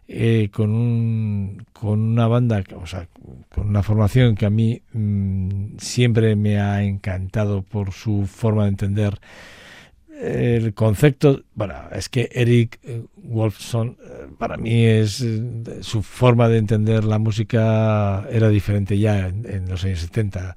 eh, 0.09 0.49
con, 0.53 0.71
un, 0.71 1.65
con 1.73 1.99
una 1.99 2.27
banda, 2.27 2.63
o 2.81 2.87
sea, 2.87 3.09
con 3.53 3.67
una 3.67 3.83
formación 3.83 4.35
que 4.35 4.45
a 4.45 4.49
mí 4.49 4.81
mmm, 4.93 5.77
siempre 5.77 6.35
me 6.37 6.61
ha 6.61 6.83
encantado 6.83 7.61
por 7.61 7.91
su 7.91 8.25
forma 8.25 8.63
de 8.63 8.69
entender 8.69 9.19
el 10.19 10.73
concepto, 10.73 11.43
bueno, 11.53 11.75
es 11.91 12.09
que 12.09 12.29
Eric 12.31 12.79
eh, 12.83 13.03
Wolfson 13.17 13.97
eh, 14.03 14.27
para 14.37 14.57
mí 14.57 14.85
es 14.85 15.21
eh, 15.21 15.41
su 15.81 16.01
forma 16.01 16.49
de 16.49 16.57
entender 16.57 17.03
la 17.03 17.19
música 17.19 18.25
era 18.31 18.49
diferente 18.49 18.97
ya 18.97 19.27
en, 19.27 19.45
en, 19.47 19.69
los 19.69 19.83
años 19.85 19.99
70. 19.99 20.55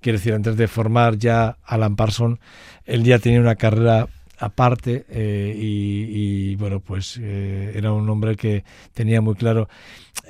Quiero 0.00 0.18
decir, 0.18 0.34
antes 0.34 0.56
de 0.56 0.68
formar 0.68 1.16
ya 1.16 1.56
Alan 1.64 1.96
Parsons, 1.96 2.38
él 2.84 3.02
ya 3.02 3.18
tenía 3.18 3.40
una 3.40 3.56
carrera 3.56 4.08
aparte 4.38 5.04
eh, 5.08 5.54
y, 5.56 6.54
bueno, 6.56 6.80
pues 6.80 7.18
eh, 7.20 7.72
era 7.74 7.92
un 7.92 8.08
hombre 8.08 8.36
que 8.36 8.64
tenía 8.94 9.20
muy 9.20 9.34
claro. 9.34 9.68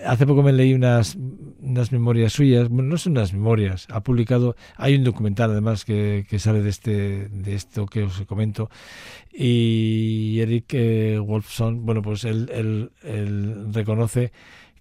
Hace 0.07 0.27
poco 0.27 0.43
me 0.43 0.53
leí 0.53 0.75
unas, 0.75 1.17
unas 1.61 1.93
memorias 1.93 2.33
suyas, 2.33 2.69
bueno, 2.69 2.91
no 2.91 2.99
son 2.99 3.13
unas 3.13 3.33
memorias, 3.33 3.87
ha 3.91 4.03
publicado, 4.03 4.57
hay 4.77 4.95
un 4.95 5.05
documental 5.05 5.51
además 5.51 5.85
que, 5.85 6.25
sale 6.39 6.63
de, 6.63 6.71
este, 6.71 7.29
de 7.29 7.55
esto 7.55 7.87
que 7.87 8.05
os 8.05 8.21
comento 8.23 8.71
y 9.33 10.39
Eric 10.41 10.75
eh, 10.75 11.19
Wolfson, 11.19 11.85
bueno, 11.85 12.03
pues 12.03 12.25
él, 12.25 12.51
él, 13.03 13.73
reconoce 13.73 14.33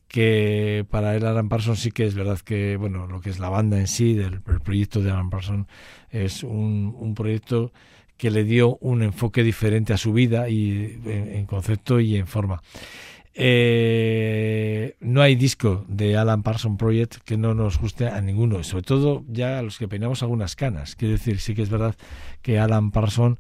que 0.08 0.86
para 0.90 1.16
él 1.16 1.26
Alan 1.26 1.50
Parsons 1.50 1.80
sí 1.80 1.92
que 1.92 2.06
es 2.06 2.16
verdad 2.16 2.40
que, 2.40 2.78
bueno, 2.78 3.08
lo 3.08 3.20
que 3.20 3.30
es 3.30 3.40
la 3.40 3.50
banda 3.50 3.80
en 3.80 3.88
sí, 3.88 4.14
del 4.14 4.42
el 4.48 4.62
proyecto 4.62 5.02
de 5.02 5.12
Alan 5.12 5.30
Parsons, 5.30 5.68
es 6.12 6.44
un 6.44 7.14
proyecto 7.16 7.72
que 8.18 8.32
le 8.32 8.44
dio 8.44 8.78
un 8.82 9.04
enfoque 9.04 9.44
diferente 9.44 9.94
a 9.94 9.98
su 9.98 10.14
vida 10.14 10.50
y 10.50 11.00
en, 11.06 11.46
concepto 11.46 12.00
y 12.00 12.16
en 12.16 12.28
forma. 12.28 12.62
Eh, 13.34 14.96
no 15.00 15.22
hay 15.22 15.36
disco 15.36 15.86
de 15.88 16.18
Alan 16.18 16.42
Parsons 16.42 16.78
Project 16.78 17.18
que 17.24 17.38
no 17.38 17.54
nos 17.54 17.80
guste 17.80 18.08
a 18.08 18.20
ninguno, 18.20 18.64
sobre 18.64 18.84
todo 18.84 19.24
ya 19.28 19.60
a 19.60 19.62
los 19.62 19.78
que 19.78 19.88
peinamos 19.88 20.24
algunas 20.24 20.56
canas. 20.56 20.96
Quiero 20.96 21.14
decir, 21.14 21.40
sí 21.40 21.54
que 21.54 21.62
es 21.62 21.70
verdad 21.70 21.96
que 22.42 22.58
Alan 22.58 22.92
Parsons 22.92 23.38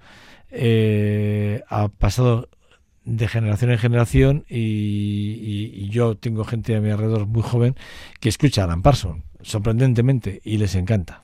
eh, 0.52 1.64
ha 1.68 1.90
pasado 1.90 2.50
de 3.06 3.28
generación 3.28 3.72
en 3.72 3.78
generación 3.78 4.46
y, 4.50 5.90
yo 5.90 6.16
tengo 6.16 6.44
gente 6.44 6.76
a 6.76 6.82
mi 6.82 6.92
alrededor 6.92 7.26
muy 7.26 7.42
joven 7.42 7.76
que 8.20 8.30
escucha 8.30 8.62
a 8.62 8.66
Alan 8.66 8.82
Parsons, 8.84 9.24
sorprendentemente, 9.42 10.42
y 10.44 10.58
les 10.58 10.76
encanta. 10.76 11.24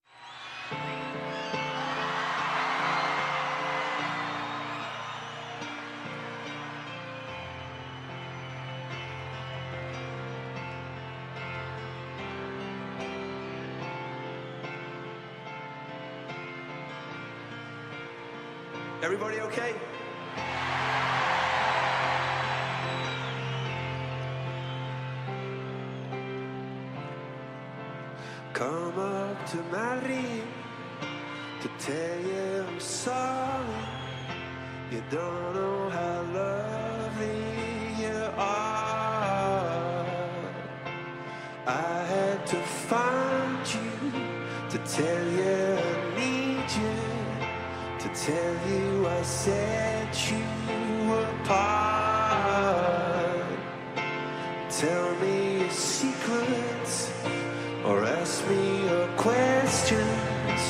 ask 58.41 58.49
me 58.49 58.85
your 58.85 59.07
questions. 59.17 60.61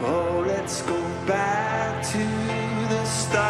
Oh, 0.00 0.44
let's 0.46 0.82
go 0.82 1.00
back 1.26 2.02
to 2.12 2.18
the 2.88 3.04
start. 3.04 3.42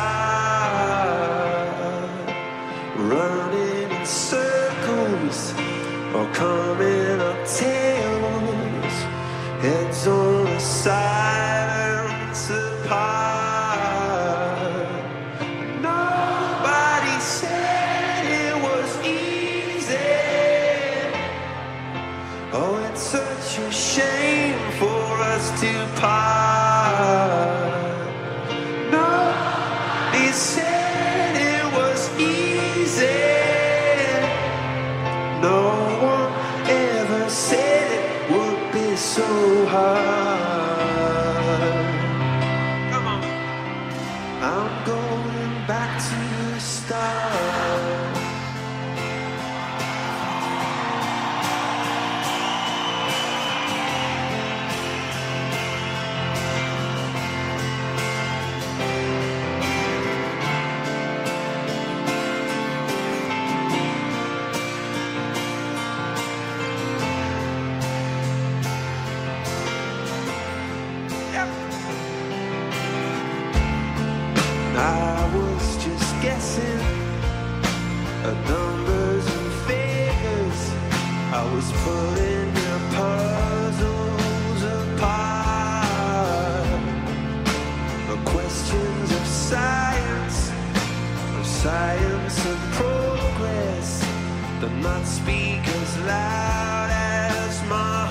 Running 2.96 3.90
in 3.90 4.06
circles 4.06 5.52
or 6.14 6.26
coming 6.32 7.20
up 7.20 7.46
tails, 7.46 8.94
heads 9.60 10.06
on 10.06 10.44
the 10.44 10.58
side. 10.58 11.11
not 94.82 95.06
speak 95.06 95.66
as 95.68 95.98
loud 96.00 96.88
as 96.90 97.68
mine. 97.68 98.01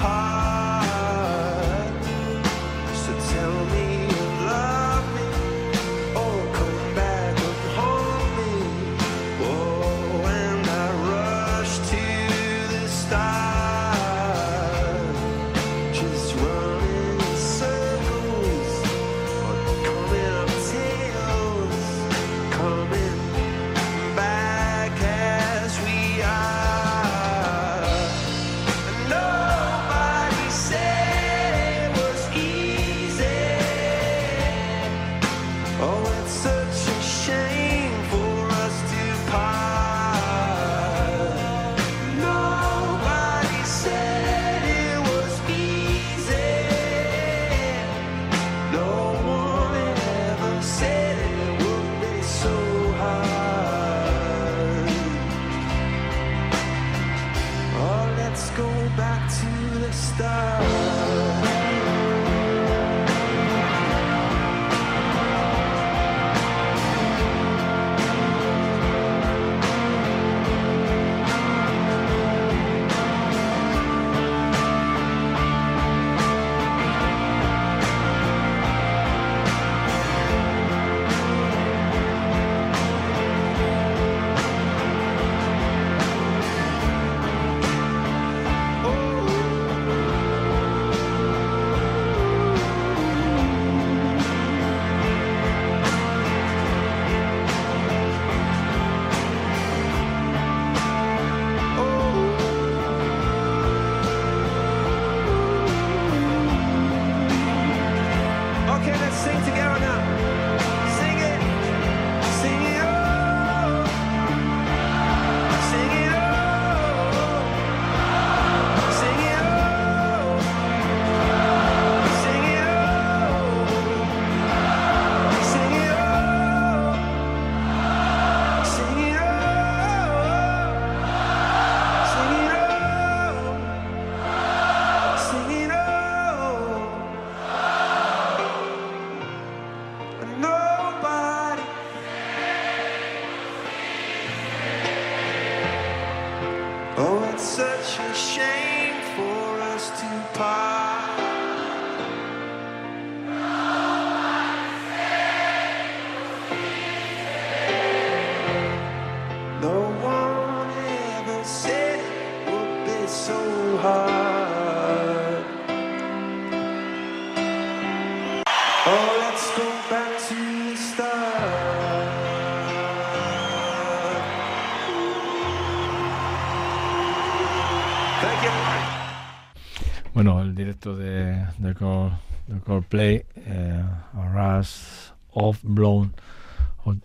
De 182.91 183.23
Coldplay, 183.25 183.25
eh, 183.35 183.83
Rush 184.13 185.11
of 185.33 185.59
Blown 185.63 186.13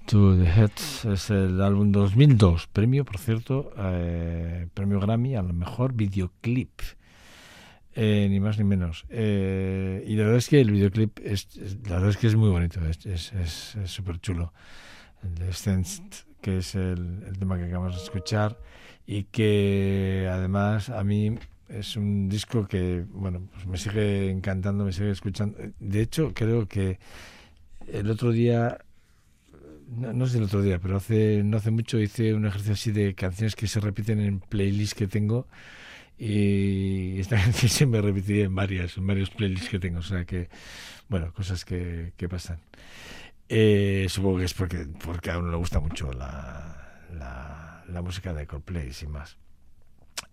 to 0.07 0.37
the 0.37 0.47
Heads, 0.47 1.05
es 1.05 1.31
el 1.31 1.61
álbum 1.61 1.93
2002, 1.93 2.67
premio, 2.69 3.05
por 3.05 3.19
cierto, 3.19 3.73
eh, 3.79 4.67
premio 4.75 5.01
Grammy 5.01 5.37
a 5.37 5.43
lo 5.43 5.53
mejor 5.53 5.93
videoclip. 5.93 6.81
Eh, 7.99 8.27
ni 8.29 8.41
más 8.41 8.59
ni 8.59 8.65
menos. 8.65 9.07
Eh, 9.09 10.05
y 10.07 10.17
la 10.17 10.25
verdad 10.25 10.37
es 10.37 10.49
que 10.51 10.61
el 10.61 10.71
videoclip 10.71 11.19
es, 11.25 11.49
la 11.89 11.95
verdad 11.95 12.11
es 12.11 12.19
que 12.19 12.27
es 12.27 12.37
muy 12.37 12.51
bonito, 12.51 12.81
es 12.87 13.77
súper 13.87 14.21
chulo. 14.21 14.53
El 15.23 15.35
de 15.35 15.53
Sensed, 15.55 16.05
que 16.43 16.59
es 16.59 16.75
el, 16.75 17.23
el 17.27 17.39
tema 17.39 17.57
que 17.57 17.65
acabamos 17.65 17.97
de 17.97 18.03
escuchar 18.03 18.59
y 19.07 19.25
que 19.25 20.29
además 20.31 20.91
a 20.91 21.05
mí 21.05 21.39
es 21.69 21.97
un 21.97 22.29
disco 22.29 22.67
que, 22.67 23.05
bueno, 23.09 23.49
pues 23.53 23.67
me 23.67 23.77
sigue 23.79 24.31
encantando, 24.31 24.85
me 24.85 24.93
sigue 24.93 25.11
escuchando. 25.11 25.59
De 25.79 26.01
hecho, 26.01 26.33
creo 26.35 26.69
que 26.69 26.99
el 27.93 28.11
otro 28.11 28.33
día, 28.33 28.79
no, 29.89 30.13
no 30.13 30.27
sé 30.27 30.39
el 30.39 30.45
otro 30.45 30.63
día, 30.63 30.79
pero 30.79 30.97
hace 30.97 31.43
no 31.45 31.57
hace 31.57 31.71
mucho 31.71 31.99
hice 32.01 32.35
un 32.35 32.47
ejercicio 32.47 32.75
así 32.75 32.93
de 32.93 33.15
canciones 33.15 33.57
que 33.57 33.69
se 33.69 33.81
repiten 33.81 34.21
en 34.21 34.41
playlists 34.41 34.95
que 34.95 35.07
tengo 35.07 35.47
y 36.19 37.21
esta 37.21 37.37
canción 37.43 37.71
se 37.71 37.87
me 37.87 38.01
repetiría 38.01 38.45
en 38.47 38.55
varias, 38.55 38.97
en 38.97 39.07
varios 39.07 39.31
playlists 39.31 39.69
que 39.69 39.79
tengo, 39.79 40.01
o 40.01 40.03
sea 40.03 40.25
que, 40.25 40.49
bueno, 41.09 41.33
cosas 41.33 41.65
que, 41.65 42.13
que 42.17 42.29
pasan. 42.29 42.61
Eh, 43.49 44.07
supongo 44.09 44.39
que 44.39 44.45
es 44.45 44.55
porque, 44.55 44.87
porque 45.05 45.31
a 45.31 45.39
uno 45.39 45.51
le 45.51 45.57
gusta 45.57 45.79
mucho 45.81 46.13
la, 46.13 47.05
la, 47.15 47.85
la 47.89 48.03
música 48.03 48.33
de 48.33 48.47
Coldplay, 48.47 48.93
sin 48.93 49.11
más. 49.11 49.37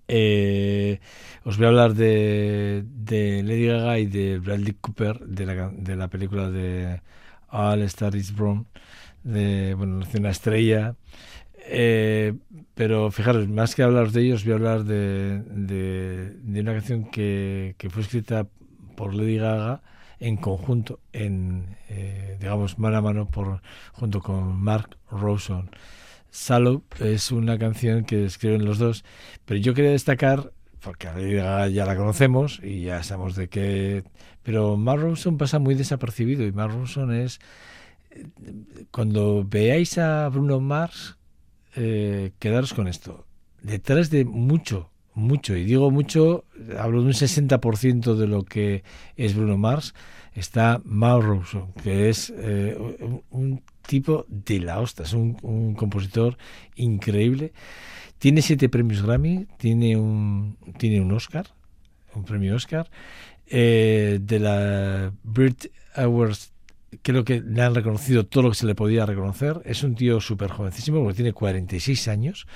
Eh, 0.07 0.99
os 1.45 1.57
voy 1.57 1.65
a 1.65 1.69
hablar 1.69 1.93
de, 1.93 2.83
de 2.87 3.43
Lady 3.43 3.67
Gaga 3.67 3.99
y 3.99 4.05
de 4.05 4.39
Bradley 4.39 4.73
Cooper, 4.79 5.19
de 5.19 5.45
la, 5.45 5.69
de 5.69 5.95
la 5.95 6.07
película 6.07 6.49
de 6.49 7.01
All 7.49 7.81
Star 7.83 8.15
Is 8.15 8.35
Born, 8.35 8.67
de, 9.23 9.73
bueno, 9.75 9.99
nació 9.99 10.19
una 10.19 10.31
estrella. 10.31 10.95
Eh, 11.65 12.33
pero 12.75 13.11
fijaros, 13.11 13.47
más 13.47 13.75
que 13.75 13.83
hablar 13.83 14.11
de 14.11 14.21
ellos, 14.21 14.43
voy 14.43 14.53
a 14.53 14.55
hablar 14.55 14.83
de, 14.83 15.41
de, 15.41 16.61
una 16.61 16.73
canción 16.73 17.09
que, 17.09 17.75
que 17.77 17.89
fue 17.89 18.01
escrita 18.01 18.47
por 18.95 19.13
Lady 19.13 19.37
Gaga 19.37 19.81
en 20.19 20.37
conjunto, 20.37 20.99
en 21.11 21.77
eh, 21.89 22.37
digamos 22.39 22.79
mano 22.79 22.97
a 22.97 23.01
mano 23.01 23.29
por 23.29 23.61
junto 23.93 24.21
con 24.21 24.55
Mark 24.57 24.97
Ronson. 25.09 25.69
Sallow 26.33 26.83
es 26.99 27.31
una 27.31 27.59
canción 27.59 28.05
que 28.05 28.25
escriben 28.25 28.65
los 28.65 28.79
dos, 28.79 29.05
pero 29.45 29.59
yo 29.59 29.75
quería 29.75 29.91
destacar 29.91 30.51
porque 30.81 31.07
a 31.07 31.13
Lady 31.13 31.35
Gaga 31.35 31.67
ya 31.67 31.85
la 31.85 31.95
conocemos 31.95 32.59
y 32.63 32.81
ya 32.81 33.03
sabemos 33.03 33.35
de 33.35 33.49
qué, 33.49 34.03
pero 34.41 34.75
Mark 34.75 35.03
Ronson 35.03 35.37
pasa 35.37 35.59
muy 35.59 35.75
desapercibido 35.75 36.43
y 36.43 36.51
Mark 36.51 36.73
Ronson 36.73 37.13
es 37.13 37.39
cuando 38.89 39.45
veáis 39.47 39.99
a 39.99 40.27
Bruno 40.29 40.59
Mars 40.59 41.17
eh, 41.75 42.31
quedaros 42.39 42.73
con 42.73 42.87
esto. 42.87 43.27
Detrás 43.61 44.09
de 44.09 44.25
mucho, 44.25 44.89
mucho, 45.13 45.55
y 45.55 45.65
digo 45.65 45.91
mucho, 45.91 46.45
hablo 46.79 47.01
de 47.01 47.07
un 47.07 47.13
60% 47.13 48.15
de 48.15 48.27
lo 48.27 48.43
que 48.43 48.83
es 49.15 49.35
Bruno 49.35 49.59
Mars, 49.59 49.93
está 50.33 50.81
Mark 50.83 51.23
Ronson, 51.23 51.73
que 51.73 52.09
es 52.09 52.33
eh, 52.35 52.75
un 53.29 53.61
tipo 53.85 54.25
de 54.27 54.59
la 54.59 54.79
hostia, 54.79 55.05
es 55.05 55.13
un, 55.13 55.37
un 55.41 55.75
compositor 55.75 56.37
increíble. 56.75 57.53
Tiene 58.17 58.41
siete 58.41 58.69
premios 58.69 59.01
Grammy, 59.01 59.47
tiene 59.57 59.97
un, 59.97 60.57
tiene 60.77 61.01
un 61.01 61.11
Oscar, 61.11 61.47
un 62.15 62.23
premio 62.23 62.55
Oscar, 62.55 62.89
eh, 63.47 64.19
de 64.21 64.39
la 64.39 65.11
Brit 65.23 65.71
Awards 65.95 66.53
creo 67.01 67.23
que 67.23 67.41
le 67.41 67.61
han 67.61 67.75
reconocido 67.75 68.25
todo 68.25 68.43
lo 68.43 68.49
que 68.49 68.55
se 68.55 68.65
le 68.65 68.75
podía 68.75 69.05
reconocer. 69.05 69.61
Es 69.65 69.83
un 69.83 69.95
tío 69.95 70.21
súper 70.21 70.51
jovencísimo, 70.51 71.01
porque 71.01 71.15
tiene 71.15 71.33
46 71.33 72.07
años. 72.07 72.47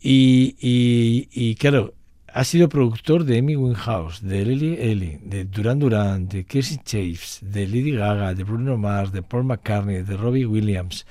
Y, 0.00 0.56
y, 0.60 1.28
y, 1.32 1.54
claro, 1.54 1.94
ha 2.34 2.42
sido 2.42 2.68
productor 2.68 3.22
de 3.24 3.38
Amy 3.38 3.54
Winehouse, 3.54 4.20
de 4.20 4.44
Lily 4.44 4.76
Ellie, 4.80 5.20
de 5.22 5.44
Duran 5.44 5.78
Duran, 5.78 6.28
de 6.28 6.44
Casey 6.44 6.78
Chaves, 6.84 7.38
de 7.42 7.64
Lady 7.68 7.92
Gaga, 7.92 8.34
de 8.34 8.42
Bruno 8.42 8.76
Mars, 8.76 9.12
de 9.12 9.22
Paul 9.22 9.44
McCartney, 9.44 10.02
de 10.02 10.16
Robbie 10.16 10.44
Williams. 10.44 11.06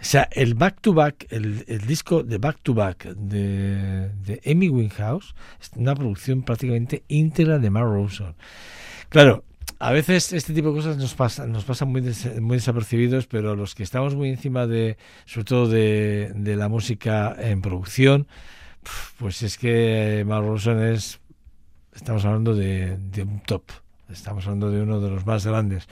O 0.00 0.04
sea, 0.04 0.28
el 0.32 0.54
back 0.54 0.80
to 0.80 0.92
back, 0.92 1.28
el, 1.30 1.64
disco 1.86 2.24
de 2.24 2.38
back 2.38 2.58
to 2.64 2.74
back 2.74 3.04
de, 3.14 4.40
Amy 4.44 4.68
Winehouse 4.68 5.36
es 5.62 5.70
una 5.76 5.94
producción 5.94 6.42
prácticamente 6.42 7.04
íntegra 7.06 7.60
de 7.60 7.70
Mark 7.70 7.86
Ronson. 7.86 8.34
Claro, 9.08 9.44
a 9.78 9.92
veces 9.92 10.32
este 10.32 10.52
tipo 10.52 10.70
de 10.70 10.74
cosas 10.74 10.96
nos 10.96 11.14
pasan, 11.14 11.52
nos 11.52 11.62
pasan 11.62 11.92
muy, 11.92 12.00
des, 12.00 12.40
muy 12.40 12.56
desapercibidos, 12.56 13.28
pero 13.28 13.54
los 13.54 13.76
que 13.76 13.84
estamos 13.84 14.16
muy 14.16 14.30
encima 14.30 14.66
de, 14.66 14.98
sobre 15.26 15.44
todo 15.44 15.68
de 15.68 16.56
la 16.56 16.68
música 16.68 17.36
en 17.38 17.62
producción, 17.62 18.26
pues 19.18 19.42
es 19.42 19.58
que 19.58 20.24
Mark 20.26 20.46
Ronson 20.46 20.82
es, 20.82 21.20
estamos 21.94 22.24
hablando 22.24 22.54
de, 22.54 22.96
de, 22.96 23.22
un 23.22 23.40
top, 23.40 23.62
estamos 24.10 24.44
hablando 24.44 24.70
de 24.70 24.82
uno 24.82 25.00
de 25.00 25.10
los 25.10 25.26
más 25.26 25.46
grandes. 25.46 25.88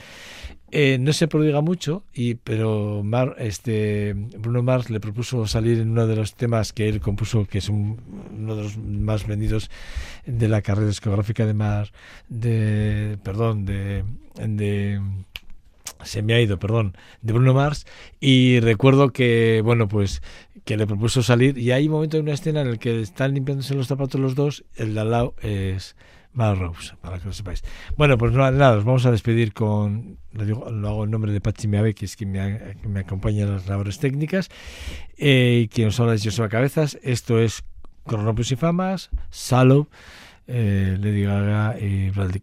Eh, 0.70 0.98
no 1.00 1.14
se 1.14 1.28
prodiga 1.28 1.62
mucho, 1.62 2.04
y, 2.12 2.34
pero 2.34 3.02
Mar, 3.02 3.36
este, 3.38 4.12
Bruno 4.14 4.62
Mars 4.62 4.90
le 4.90 5.00
propuso 5.00 5.46
salir 5.46 5.78
en 5.78 5.90
uno 5.90 6.06
de 6.06 6.16
los 6.16 6.34
temas 6.34 6.74
que 6.74 6.88
él 6.88 7.00
compuso, 7.00 7.46
que 7.46 7.58
es 7.58 7.70
un, 7.70 7.98
uno 8.36 8.54
de 8.54 8.64
los 8.64 8.76
más 8.76 9.26
vendidos 9.26 9.70
de 10.26 10.48
la 10.48 10.60
carrera 10.60 10.88
discográfica 10.88 11.46
de 11.46 11.54
Mar, 11.54 11.90
de, 12.28 13.18
perdón, 13.22 13.64
de, 13.64 14.04
de 14.36 15.00
se 16.04 16.22
me 16.22 16.34
ha 16.34 16.40
ido, 16.40 16.58
perdón, 16.58 16.96
de 17.22 17.32
Bruno 17.32 17.54
Mars 17.54 17.86
y 18.20 18.60
recuerdo 18.60 19.10
que, 19.10 19.62
bueno, 19.64 19.88
pues 19.88 20.22
que 20.68 20.76
le 20.76 20.86
propuso 20.86 21.22
salir 21.22 21.56
y 21.56 21.70
hay 21.70 21.86
un 21.86 21.92
momento 21.92 22.18
en 22.18 22.24
una 22.24 22.34
escena 22.34 22.60
en 22.60 22.66
el 22.66 22.78
que 22.78 23.00
están 23.00 23.32
limpiándose 23.32 23.74
los 23.74 23.86
zapatos 23.86 24.20
los 24.20 24.34
dos, 24.34 24.66
el 24.76 24.92
de 24.92 25.00
al 25.00 25.10
lado 25.10 25.34
es 25.40 25.96
Mark 26.34 26.58
Rose, 26.58 26.92
para 27.00 27.18
que 27.18 27.24
lo 27.24 27.32
sepáis. 27.32 27.64
Bueno, 27.96 28.18
pues 28.18 28.34
nada, 28.34 28.74
nos 28.74 28.84
vamos 28.84 29.06
a 29.06 29.10
despedir 29.10 29.54
con, 29.54 30.18
lo, 30.32 30.66
hago 30.86 31.04
en 31.04 31.10
nombre 31.10 31.32
de 31.32 31.40
Pachi 31.40 31.68
Meave, 31.68 31.94
que 31.94 32.04
es 32.04 32.16
quien 32.16 32.32
me, 32.32 33.00
acompaña 33.00 33.44
en 33.44 33.52
las 33.52 33.66
labores 33.66 33.98
técnicas, 33.98 34.50
eh, 35.16 35.60
y 35.62 35.68
quien 35.68 35.88
os 35.88 35.98
habla 36.00 36.12
es 36.12 36.22
Joseba 36.22 36.50
Cabezas, 36.50 36.98
esto 37.02 37.38
es 37.38 37.64
Cronopios 38.04 38.52
y 38.52 38.56
Famas, 38.56 39.08
Salo, 39.30 39.88
eh, 40.48 40.98
Lady 41.00 41.22
Gaga 41.22 41.80
y 41.80 42.10
Bradley. 42.10 42.42